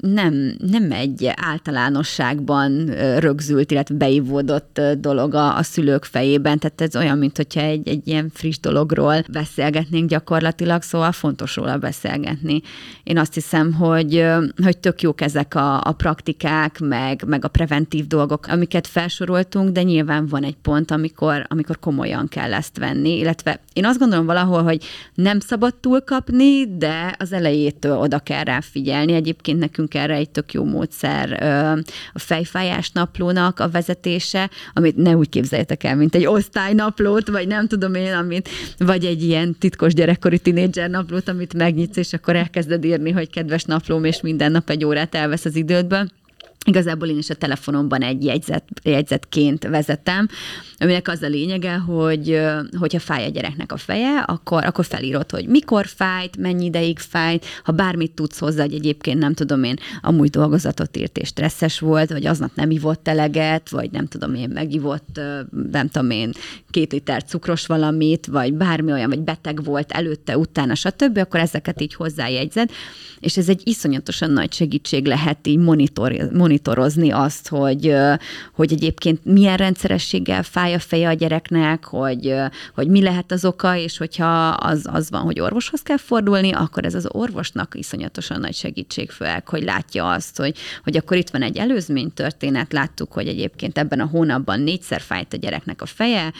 [0.00, 2.86] nem, nem egy általánosságban
[3.18, 8.08] rögzült, illetve beivódott dolog a, a szülők fejében, tehát ez olyan, mint hogyha egy, egy
[8.08, 12.62] ilyen friss dologról beszélgetnénk gyakorlatilag, szóval fontos róla beszélgetni.
[13.04, 14.26] Én azt hiszem, hogy,
[14.62, 19.82] hogy tök jók ezek a, a praktikák, meg, meg a preventív dolgok, amiket felsoroltunk, de
[19.82, 24.62] nyilván van egy pont, amikor, amikor komolyan kell ezt venni, illetve én azt gondolom valahol,
[24.62, 24.84] hogy
[25.14, 29.12] nem szabad túlkapni, de az elejétől oda kell rá figyelni.
[29.12, 31.42] Egyébként nekünk nekünk erre egy tök jó módszer
[32.12, 37.66] a fejfájás naplónak a vezetése, amit ne úgy képzeljétek el, mint egy osztálynaplót, vagy nem
[37.66, 38.48] tudom én, amit,
[38.78, 43.64] vagy egy ilyen titkos gyerekkori tinédzser naplót, amit megnyitsz, és akkor elkezded írni, hogy kedves
[43.64, 46.08] naplóm, és minden nap egy órát elvesz az idődből
[46.66, 50.28] Igazából én is a telefonomban egy jegyzet, jegyzetként vezetem,
[50.78, 52.40] aminek az a lényege, hogy
[52.78, 57.44] hogyha fáj a gyereknek a feje, akkor, akkor felírod, hogy mikor fájt, mennyi ideig fájt,
[57.64, 62.10] ha bármit tudsz hozzá, hogy egyébként nem tudom én, amúgy dolgozatot írt és stresszes volt,
[62.10, 65.20] vagy aznap nem ivott eleget, vagy nem tudom én, megivott,
[65.70, 66.32] nem tudom én,
[66.70, 71.80] két liter cukros valamit, vagy bármi olyan, vagy beteg volt előtte, utána, stb., akkor ezeket
[71.80, 72.70] így hozzájegyzed,
[73.20, 76.12] és ez egy iszonyatosan nagy segítség lehet így monitor,
[76.50, 77.94] monitorozni azt, hogy,
[78.52, 82.34] hogy egyébként milyen rendszerességgel fáj a feje a gyereknek, hogy,
[82.74, 86.84] hogy mi lehet az oka, és hogyha az, az van, hogy orvoshoz kell fordulni, akkor
[86.84, 91.42] ez az orvosnak iszonyatosan nagy segítség, főleg, hogy látja azt, hogy, hogy akkor itt van
[91.42, 96.32] egy előzmény történet, láttuk, hogy egyébként ebben a hónapban négyszer fájt a gyereknek a feje,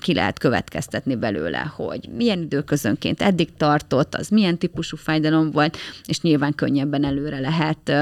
[0.00, 5.76] ki lehet következtetni belőle, hogy milyen időközönként eddig tartott, az milyen típusú fájdalom volt,
[6.06, 7.92] és nyilván könnyebben előre lehet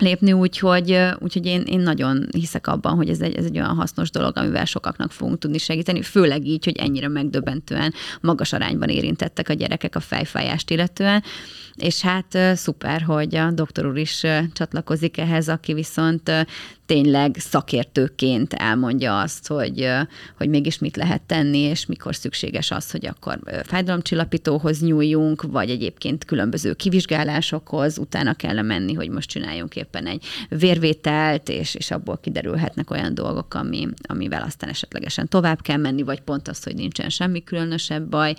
[0.00, 4.10] lépni, úgyhogy, úgyhogy én, én nagyon hiszek abban, hogy ez egy, ez egy olyan hasznos
[4.10, 9.52] dolog, amivel sokaknak fogunk tudni segíteni, főleg így, hogy ennyire megdöbbentően magas arányban érintettek a
[9.52, 11.22] gyerekek a fejfájást illetően,
[11.74, 16.30] és hát szuper, hogy a doktor úr is csatlakozik ehhez, aki viszont
[16.88, 19.88] tényleg szakértőként elmondja azt, hogy,
[20.36, 26.24] hogy mégis mit lehet tenni, és mikor szükséges az, hogy akkor fájdalomcsillapítóhoz nyúljunk, vagy egyébként
[26.24, 32.90] különböző kivizsgálásokhoz, utána kell menni, hogy most csináljunk éppen egy vérvételt, és, és abból kiderülhetnek
[32.90, 37.44] olyan dolgok, ami, amivel aztán esetlegesen tovább kell menni, vagy pont az, hogy nincsen semmi
[37.44, 38.34] különösebb baj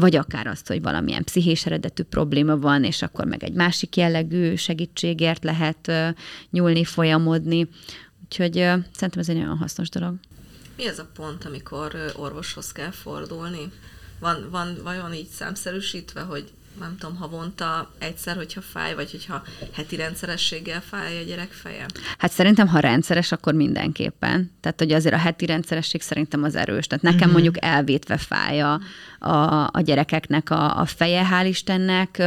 [0.00, 4.54] vagy akár azt, hogy valamilyen pszichés eredetű probléma van, és akkor meg egy másik jellegű
[4.54, 5.92] segítségért lehet
[6.50, 7.68] nyúlni, folyamodni.
[8.24, 10.14] Úgyhogy szerintem ez egy nagyon hasznos dolog.
[10.76, 13.72] Mi ez a pont, amikor orvoshoz kell fordulni?
[14.18, 19.96] Van, van vajon így számszerűsítve, hogy nem tudom, havonta egyszer, hogyha fáj, vagy hogyha heti
[19.96, 21.86] rendszerességgel fáj a gyerek feje?
[22.18, 24.50] Hát szerintem, ha rendszeres, akkor mindenképpen.
[24.60, 26.86] Tehát, hogy azért a heti rendszeresség szerintem az erős.
[26.86, 27.32] Tehát nekem mm-hmm.
[27.32, 28.80] mondjuk elvétve fáj a,
[29.18, 32.22] a, a gyerekeknek a, a feje, hál' Istennek,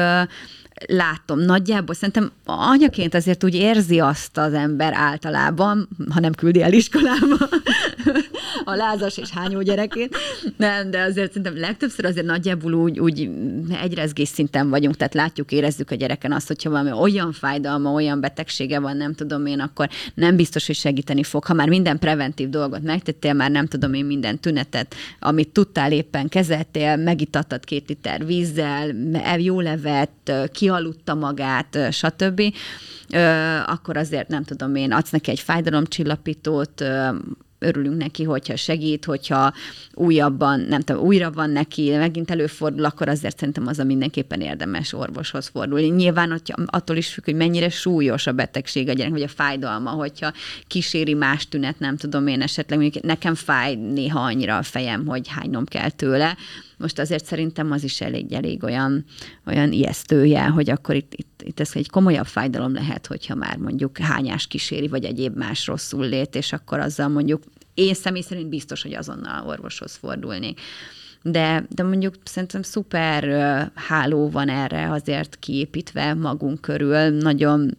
[0.88, 6.74] látom nagyjából, szerintem anyaként azért úgy érzi azt az ember általában, ha nem küldi el
[6.74, 7.50] iskolába
[8.70, 10.18] a lázas és hányó gyerekét,
[10.58, 13.30] nem, de azért szerintem legtöbbször azért nagyjából úgy, úgy
[13.82, 18.80] egyrezgés szinten vagyunk, tehát látjuk, érezzük a gyereken azt, hogyha valami olyan fájdalma, olyan betegsége
[18.80, 21.46] van, nem tudom én, akkor nem biztos, hogy segíteni fog.
[21.46, 26.30] Ha már minden preventív dolgot megtettél, már nem tudom én minden tünetet, amit tudtál éppen
[26.30, 28.96] kezeltél, megitattad két liter vízzel,
[29.38, 32.42] jó levet, kialudta magát, stb.,
[33.65, 36.84] akkor azért nem tudom én, adsz neki egy fájdalomcsillapítót,
[37.60, 39.54] örülünk neki, hogyha segít, hogyha
[39.94, 44.94] újabban, nem tudom, újra van neki, megint előfordul, akkor azért szerintem az a mindenképpen érdemes
[44.94, 45.88] orvoshoz fordulni.
[45.88, 49.90] Nyilván hogyha, attól is függ, hogy mennyire súlyos a betegség a gyerek, vagy a fájdalma,
[49.90, 50.34] hogyha
[50.68, 55.28] kíséri más tünet, nem tudom én esetleg, mondjuk nekem fáj néha annyira a fejem, hogy
[55.28, 56.38] hánynom kell tőle,
[56.80, 59.06] most azért szerintem az is elég, elég olyan,
[59.46, 63.98] olyan ijesztője, hogy akkor itt, itt, itt ez egy komolyabb fájdalom lehet, hogyha már mondjuk
[63.98, 68.82] hányás kíséri, vagy egyéb más rosszul lét, és akkor azzal mondjuk én személy szerint biztos,
[68.82, 70.60] hogy azonnal orvoshoz fordulnék.
[71.21, 73.23] De, de mondjuk szerintem szuper
[73.75, 77.77] háló van erre azért kiépítve magunk körül, nagyon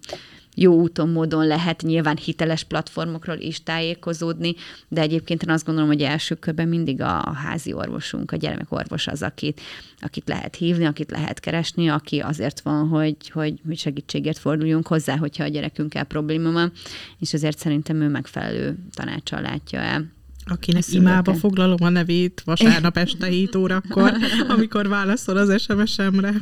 [0.63, 4.55] jó úton, módon lehet nyilván hiteles platformokról is tájékozódni,
[4.89, 9.07] de egyébként én azt gondolom, hogy első körben mindig a, a házi orvosunk, a gyermekorvos
[9.07, 9.61] az, akit,
[10.01, 15.17] akit lehet hívni, akit lehet keresni, aki azért van, hogy, hogy, hogy segítséget forduljunk hozzá,
[15.17, 16.73] hogyha a gyerekünkkel probléma van,
[17.19, 20.05] és azért szerintem ő megfelelő tanácsal látja el.
[20.45, 24.13] Akinek imába foglalom a nevét vasárnap este 7 órakor,
[24.57, 26.35] amikor válaszol az SMS-emre.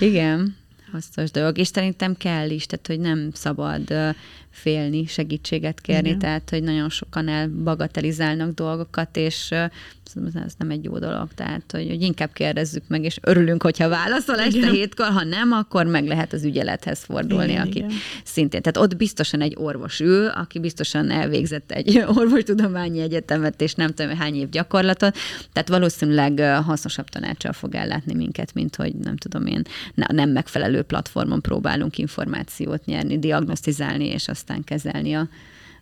[0.00, 0.56] Igen
[0.92, 3.94] hasznos dolog, és szerintem kell is, tehát hogy nem szabad
[4.50, 6.18] félni, segítséget kérni, Igen.
[6.18, 9.54] tehát hogy nagyon sokan elbagatelizálnak dolgokat, és
[10.44, 14.38] ez nem egy jó dolog, tehát hogy, hogy inkább kérdezzük meg, és örülünk, hogyha válaszol
[14.38, 14.72] este igen.
[14.72, 17.90] hétkor, ha nem, akkor meg lehet az ügyelethez fordulni, igen, aki igen.
[18.24, 23.90] szintén, tehát ott biztosan egy orvos ül, aki biztosan elvégzett egy orvostudományi egyetemet, és nem
[23.90, 25.16] tudom, hány év gyakorlatot,
[25.52, 29.62] tehát valószínűleg hasznosabb tanácsal fog ellátni minket, mint hogy nem tudom én,
[29.94, 35.28] nem megfelelő platformon próbálunk információt nyerni, diagnosztizálni, és aztán kezelni a,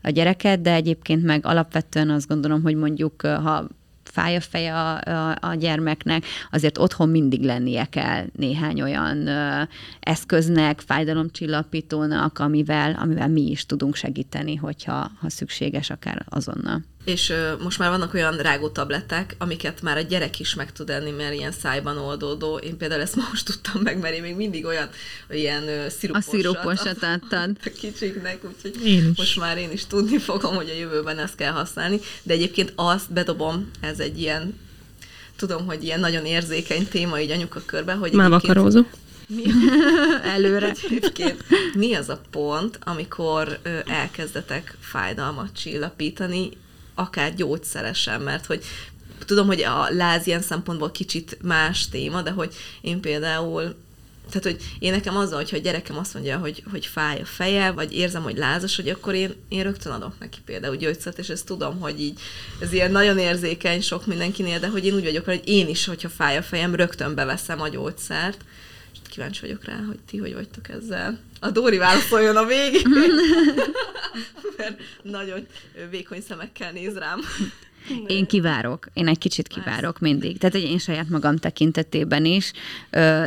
[0.03, 3.68] a gyereket, de egyébként meg alapvetően azt gondolom, hogy mondjuk ha
[4.09, 9.62] fáj a feje a, a, a gyermeknek, azért otthon mindig lennie kell néhány olyan ö,
[10.00, 17.32] eszköznek, fájdalomcsillapítónak, amivel, amivel mi is tudunk segíteni, hogyha ha szükséges, akár azonnal és
[17.62, 21.34] most már vannak olyan rágó tabletták, amiket már a gyerek is meg tud enni, mert
[21.34, 22.57] ilyen szájban oldódó.
[22.57, 24.88] Én például ezt most tudtam meg, mert én még mindig olyan
[25.30, 27.50] ilyen sziruposat, a sziruposat adtad.
[27.64, 29.18] A kicsiknek, úgyhogy én is.
[29.18, 32.00] most már én is tudni fogom, hogy a jövőben ezt kell használni.
[32.22, 34.59] De egyébként azt bedobom, ez egy ilyen,
[35.36, 38.82] tudom, hogy ilyen nagyon érzékeny téma így anyuka körbe, hogy Már vakarózó.
[39.28, 39.42] Mi,
[40.34, 40.72] előre.
[40.84, 41.44] Egyébként
[41.74, 46.50] mi az a pont, amikor elkezdetek fájdalmat csillapítani,
[46.97, 48.64] akár gyógyszeresen, mert hogy
[49.24, 53.74] tudom, hogy a láz ilyen szempontból kicsit más téma, de hogy én például
[54.30, 57.70] tehát, hogy én nekem azzal, hogyha a gyerekem azt mondja, hogy, hogy fáj a feje,
[57.70, 61.47] vagy érzem, hogy lázas, hogy akkor én, én rögtön adok neki például gyógyszert, és ezt
[61.47, 62.20] tudom, hogy így,
[62.61, 66.09] ez ilyen nagyon érzékeny sok mindenkinél, de hogy én úgy vagyok, hogy én is, hogyha
[66.09, 68.44] fáj a fejem, rögtön beveszem a gyógyszert,
[68.92, 71.18] és kíváncsi vagyok rá, hogy ti hogy vagytok ezzel.
[71.41, 72.89] A Dóri válaszoljon a végén,
[74.57, 75.47] mert nagyon
[75.91, 77.20] vékony szemekkel néz rám.
[78.07, 80.39] Én kivárok, én egy kicsit kivárok mindig.
[80.39, 82.53] Tehát, én saját magam tekintetében is,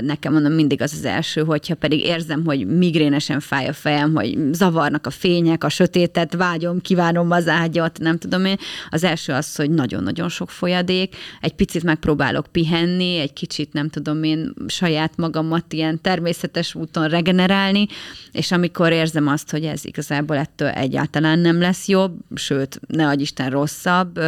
[0.02, 4.38] nekem mondom mindig az az első, hogyha pedig érzem, hogy migrénesen fáj a fejem, hogy
[4.52, 8.58] zavarnak a fények, a sötétet, vágyom, kívánom az ágyat, nem tudom én.
[8.90, 14.24] Az első az, hogy nagyon-nagyon sok folyadék, egy picit megpróbálok pihenni, egy kicsit, nem tudom
[14.24, 17.88] én, saját magamat ilyen természetes úton regenerálni,
[18.32, 23.22] és amikor érzem azt, hogy ez igazából ettől egyáltalán nem lesz jobb, sőt, ne adj
[23.22, 24.20] Isten rosszabb,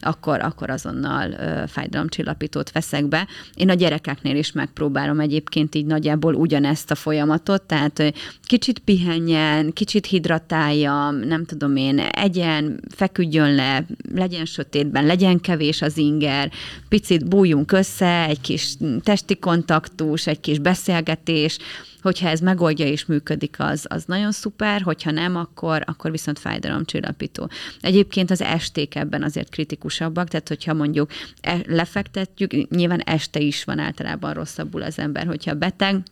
[0.00, 1.34] akkor, akkor azonnal
[1.66, 3.26] fájdalomcsillapítót veszek be.
[3.54, 10.06] Én a gyerekeknél is megpróbálom egyébként így nagyjából ugyanezt a folyamatot, tehát kicsit pihenjen, kicsit
[10.06, 13.84] hidratálja, nem tudom én, egyen, feküdjön le,
[14.14, 16.50] legyen sötétben, legyen kevés az inger,
[16.88, 21.58] picit bújjunk össze, egy kis testi kontaktus, egy kis beszélgetés,
[22.02, 27.50] hogyha ez megoldja és működik, az, az nagyon szuper, hogyha nem, akkor, akkor viszont fájdalomcsillapító.
[27.80, 33.78] Egyébként az esték ebben azért kritikusabbak, tehát hogyha mondjuk e, lefektetjük, nyilván este is van
[33.78, 36.02] általában rosszabbul az ember, hogyha beteg,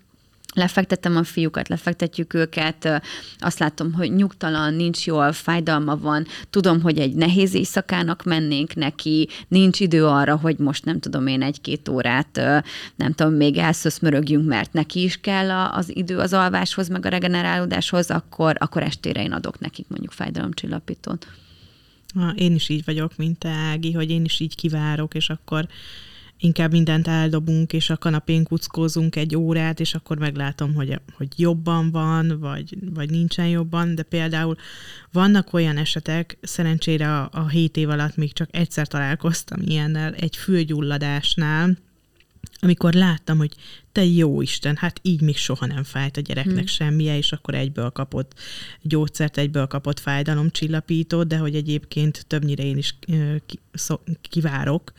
[0.57, 3.03] lefektettem a fiúkat, lefektetjük őket,
[3.39, 9.29] azt látom, hogy nyugtalan, nincs jól, fájdalma van, tudom, hogy egy nehéz éjszakának mennénk neki,
[9.49, 12.41] nincs idő arra, hogy most nem tudom én egy-két órát,
[12.97, 18.11] nem tudom, még elszöszmörögjünk, mert neki is kell az idő az alváshoz, meg a regenerálódáshoz,
[18.11, 21.27] akkor, akkor estére én adok nekik mondjuk fájdalomcsillapítót.
[22.35, 25.67] Én is így vagyok, mint te, Ági, hogy én is így kivárok, és akkor
[26.39, 31.91] inkább mindent eldobunk, és a kanapén kuckózunk egy órát, és akkor meglátom, hogy, hogy jobban
[31.91, 34.57] van, vagy, vagy nincsen jobban, de például
[35.13, 40.37] vannak olyan esetek, szerencsére a, a 7 év alatt még csak egyszer találkoztam ilyennel, egy
[40.37, 41.77] fülgyulladásnál,
[42.61, 43.55] amikor láttam, hogy
[43.93, 46.67] te jó Isten, hát így még soha nem fájt a gyereknek hmm.
[46.67, 48.35] semmije, és akkor egyből kapott
[48.83, 52.95] gyógyszert, egyből kapott fájdalomcsillapítót, de hogy egyébként többnyire én is
[54.21, 54.93] kivárok,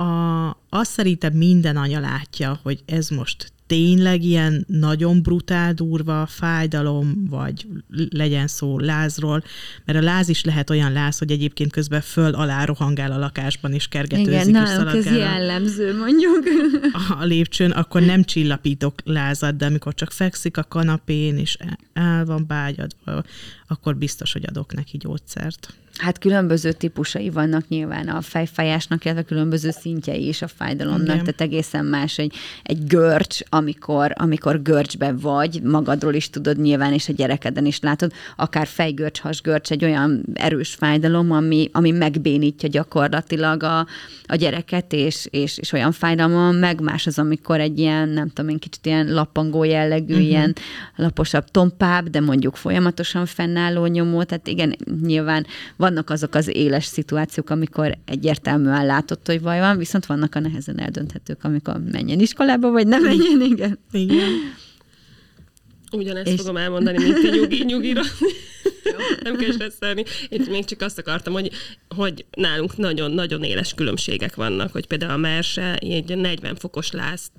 [0.00, 7.26] a, azt szerintem minden anya látja, hogy ez most tényleg ilyen nagyon brutál, durva fájdalom,
[7.28, 7.66] vagy
[8.10, 9.44] legyen szó lázról,
[9.84, 13.72] mert a láz is lehet olyan láz, hogy egyébként közben föl alá rohangál a lakásban,
[13.72, 14.32] és kergetőzik.
[14.32, 16.44] Igen, nálunk ez jellemző, mondjuk.
[16.92, 21.56] A, a lépcsőn, akkor nem csillapítok lázat, de amikor csak fekszik a kanapén, és
[21.92, 23.24] el van bágyadva,
[23.66, 25.74] akkor biztos, hogy adok neki gyógyszert.
[26.00, 31.18] Hát különböző típusai vannak nyilván a fejfájásnak, illetve különböző szintjei is a fájdalomnak, Igen.
[31.18, 37.08] tehát egészen más egy, egy görcs, amikor, amikor görcsbe vagy, magadról is tudod nyilván, és
[37.08, 43.62] a gyerekeden is látod, akár fejgörcs, hasgörcs, egy olyan erős fájdalom, ami, ami megbénítja gyakorlatilag
[43.62, 43.86] a,
[44.26, 48.50] a gyereket, és, és, és olyan fájdalom, meg más az, amikor egy ilyen, nem tudom
[48.50, 50.28] én, kicsit ilyen lappangó jellegű, uh-huh.
[50.28, 50.54] ilyen
[50.96, 55.46] laposabb, tompább, de mondjuk folyamatosan fennálló nyomó, tehát igen, nyilván
[55.90, 60.80] vannak azok az éles szituációk, amikor egyértelműen látott, hogy vaj van, viszont vannak a nehezen
[60.80, 63.78] eldönthetők, amikor menjen iskolába, vagy nem menjen, igen.
[63.92, 64.28] Igen.
[65.92, 66.36] Ugyanezt és...
[66.40, 68.02] fogom elmondani, mint a nyugi, nyugira.
[69.22, 70.04] nem kell stresszelni.
[70.28, 71.50] Én még csak azt akartam, hogy,
[71.96, 77.30] hogy nálunk nagyon-nagyon éles különbségek vannak, hogy például a merse egy 40 fokos láz,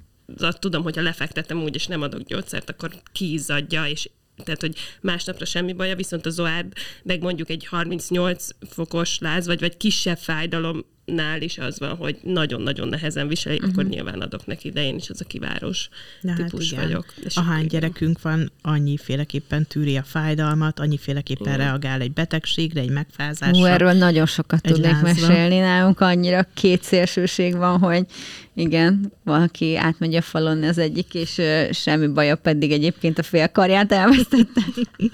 [0.60, 4.10] tudom, hogy ha lefektetem úgy, és nem adok gyógyszert, akkor kiizzadja, és
[4.44, 6.74] tehát hogy másnapra semmi baja, viszont a zoárd
[7.04, 12.18] meg mondjuk egy 38 fokos láz, vagy, vagy kisebb fájdalom nál is az van, hogy
[12.24, 13.72] nagyon-nagyon nehezen viseli, uh-huh.
[13.72, 15.90] akkor nyilván adok neki, de én is az a kivárós
[16.22, 17.14] ja, típus hát vagyok.
[17.24, 21.60] És Ahány gyerekünk van, annyiféleképpen tűri a fájdalmat, annyiféleképpen uh.
[21.60, 23.58] reagál egy betegségre, egy megfázásra.
[23.58, 25.28] Hú, erről nagyon sokat tudnék lázra.
[25.28, 28.06] mesélni nálunk, annyira két szélsőség van, hogy
[28.54, 33.48] igen, valaki átmegy a falon az egyik, és uh, semmi baja, pedig egyébként a fél
[33.48, 34.62] karját elvesztette.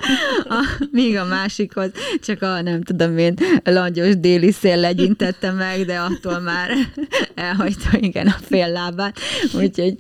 [0.58, 3.34] a, míg a másikhoz csak a, nem tudom én,
[3.64, 6.72] langyos déli szél legyintette meg, de attól már
[7.36, 9.20] elhagyta, igen, a fél lábát.
[9.54, 9.98] Úgyhogy,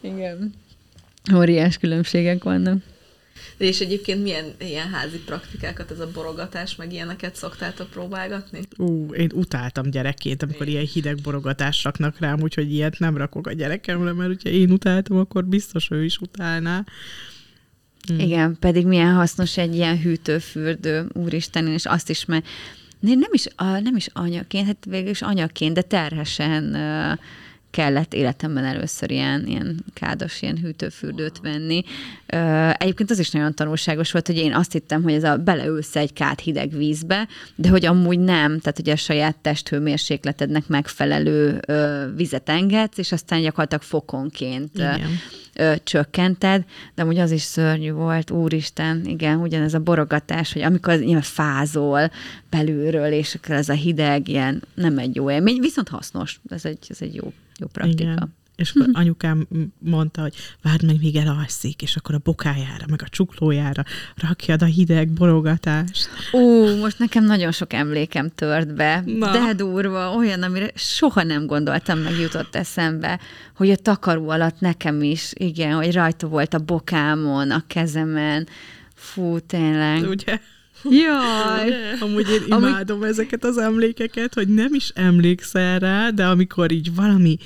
[0.00, 0.54] igen,
[1.34, 2.82] óriás különbségek vannak.
[3.56, 8.60] De és egyébként milyen ilyen házi praktikákat, ez a borogatás, meg ilyeneket szoktátok próbálgatni?
[8.76, 10.72] Ú, én utáltam gyerekként, amikor én.
[10.72, 15.18] ilyen hideg borogatás raknak rám, úgyhogy ilyet nem rakok a gyerekemre, mert hogyha én utáltam,
[15.18, 16.84] akkor biztos ő is utálná.
[18.08, 18.18] Hm.
[18.18, 22.46] Igen, pedig milyen hasznos egy ilyen hűtőfürdő, úristen, és azt is, mert
[23.00, 26.76] nem is, nem is anyaként, hát végül is anyaként, de terhesen
[27.70, 31.84] kellett életemben először ilyen, ilyen kádos, ilyen hűtőfürdőt venni.
[32.72, 36.12] Egyébként az is nagyon tanulságos volt, hogy én azt hittem, hogy ez a beleülsz egy
[36.12, 41.60] kát hideg vízbe, de hogy amúgy nem, tehát hogy a saját testhőmérsékletednek megfelelő
[42.16, 45.18] vizet engedsz, és aztán gyakorlatilag fokonként Igen
[45.60, 51.00] ö, csökkented, de úgy az is szörnyű volt, úristen, igen, ugyanez a borogatás, hogy amikor
[51.00, 52.10] ilyen fázol
[52.50, 56.78] belülről, és akkor ez a hideg, ilyen nem egy jó élmény, viszont hasznos, ez egy,
[56.88, 58.02] ez egy jó, jó praktika.
[58.10, 59.46] Igen és akkor anyukám
[59.78, 63.84] mondta, hogy várd meg, míg elalszik, és akkor a bokájára, meg a csuklójára
[64.16, 66.08] rakjad a hideg borogatást.
[66.32, 69.32] Ó, most nekem nagyon sok emlékem tört be, Na.
[69.32, 73.20] de durva, olyan, amire soha nem gondoltam, meg jutott eszembe,
[73.56, 78.48] hogy a takaró alatt nekem is, igen, hogy rajta volt a bokámon, a kezemen,
[78.94, 80.08] fú, tényleg.
[80.08, 80.40] Ugye?
[80.84, 81.74] Jaj!
[82.00, 83.08] Amúgy én imádom Amúgy...
[83.08, 87.38] ezeket az emlékeket, hogy nem is emlékszel rá, de amikor így valami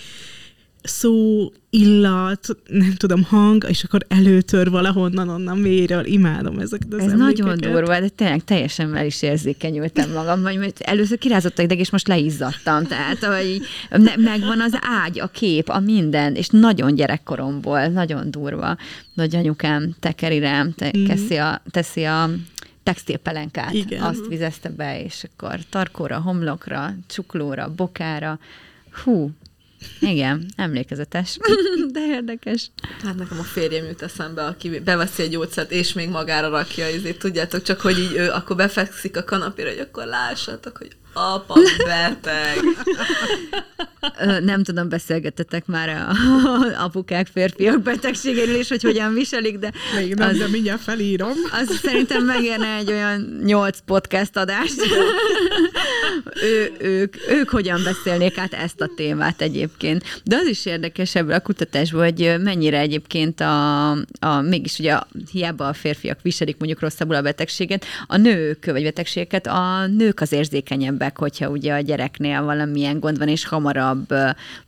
[0.87, 6.05] szó, illat, nem tudom, hang, és akkor előtör valahonnan, onnan mélyről.
[6.05, 7.45] Imádom ezeket az Ez emlékeket.
[7.47, 11.91] nagyon durva, de tényleg teljesen el is érzékenyültem magam, vagy mert először kirázott ideg, és
[11.91, 12.85] most leizzadtam.
[12.87, 13.61] Tehát, hogy
[13.91, 18.76] ne- megvan az ágy, a kép, a minden, és nagyon gyerekkoromból, nagyon durva.
[19.14, 21.05] Nagy anyukám tekeri rám, te, Mhm.
[21.07, 22.30] teszi a, teszi a
[22.82, 24.03] textilpelenkát, Igen.
[24.03, 28.39] azt vizezte be, és akkor tarkóra, homlokra, csuklóra, bokára.
[29.05, 29.30] Hú,
[30.01, 31.39] igen, emlékezetes,
[31.93, 32.70] de érdekes.
[33.03, 37.18] Hát nekem a férjem jut eszembe, aki beveszi egy gyógyszert, és még magára rakja izét,
[37.18, 41.54] tudjátok, csak hogy így ő akkor befekszik a kanapira, hogy akkor lássátok, hogy apa
[41.84, 42.58] beteg.
[44.44, 46.12] Nem tudom, beszélgetetek már a,
[46.84, 51.32] apukák, férfiak betegségéről is, hogy hogyan viselik, de Még nem, az, de mindjárt felírom.
[51.52, 54.74] az szerintem megérne egy olyan nyolc podcast adást.
[56.42, 60.20] ő, ők, ők hogyan beszélnék át ezt a témát egyébként.
[60.24, 63.90] De az is érdekes ebből a kutatásból, hogy mennyire egyébként a,
[64.20, 68.82] a mégis ugye a, hiába a férfiak viselik mondjuk rosszabbul a betegséget, a nők vagy
[68.82, 74.14] betegségeket, a nők az érzékenyebbek, hogyha ugye a gyereknél valamilyen gond van, és hamarabb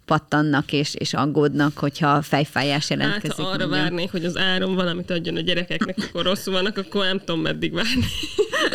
[0.05, 3.37] pattannak és, és aggódnak, hogyha fejfájás Hát jelentkezik.
[3.37, 3.70] ha arra mondjuk.
[3.80, 7.72] várnék, hogy az áron valamit adjon a gyerekeknek, akkor rosszul vannak, akkor nem tudom meddig
[7.72, 8.05] várni.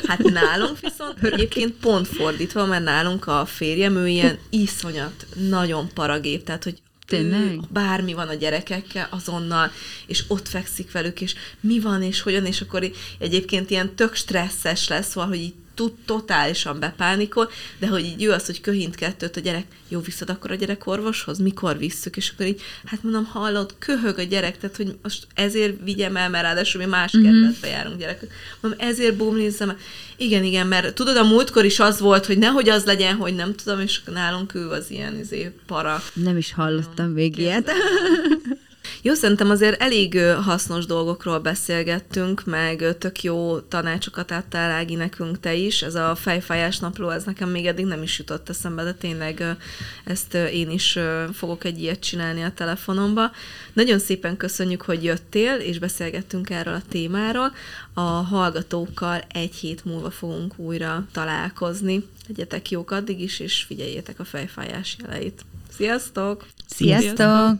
[0.07, 6.43] Hát nálunk viszont egyébként pont fordítva, mert nálunk a férjem, ő ilyen iszonyat, nagyon paragép,
[6.43, 7.39] tehát hogy Tényleg?
[7.41, 9.71] ő bármi van a gyerekekkel azonnal,
[10.07, 14.87] és ott fekszik velük, és mi van, és hogyan, és akkor egyébként ilyen tök stresszes
[14.87, 19.37] lesz, szóval, hogy így tud totálisan bepánikol, de hogy így ő az, hogy köhint kettőt
[19.37, 23.25] a gyerek, jó, visszad akkor a gyerek orvoshoz, mikor visszük, és akkor így, hát mondom,
[23.25, 27.21] hallod, köhög a gyerek, tehát hogy most ezért vigyem el, mert ráadásul mi más Mhm.
[27.21, 27.31] mm-hmm.
[27.31, 28.29] kerületbe járunk gyerekek.
[28.59, 29.77] Mondom, ezért bumlizzam el.
[30.17, 33.55] Igen, igen, mert tudod, a múltkor is az volt, hogy nehogy az legyen, hogy nem
[33.55, 36.03] tudom, és nálunk ő az ilyen izé, para.
[36.13, 37.71] Nem is hallottam még ilyet.
[39.01, 45.53] Jó, szerintem azért elég hasznos dolgokról beszélgettünk, meg tök jó tanácsokat adtál Ági nekünk te
[45.53, 45.81] is.
[45.81, 49.57] Ez a fejfájás napló, ez nekem még eddig nem is jutott eszembe, de tényleg
[50.03, 50.99] ezt én is
[51.33, 53.31] fogok egy ilyet csinálni a telefonomba.
[53.73, 57.53] Nagyon szépen köszönjük, hogy jöttél, és beszélgettünk erről a témáról.
[57.93, 62.05] A hallgatókkal egy hét múlva fogunk újra találkozni.
[62.27, 65.45] Legyetek jók addig is, és figyeljétek a fejfájás jeleit.
[65.69, 66.45] Sziasztok!
[66.67, 67.59] Sziasztok!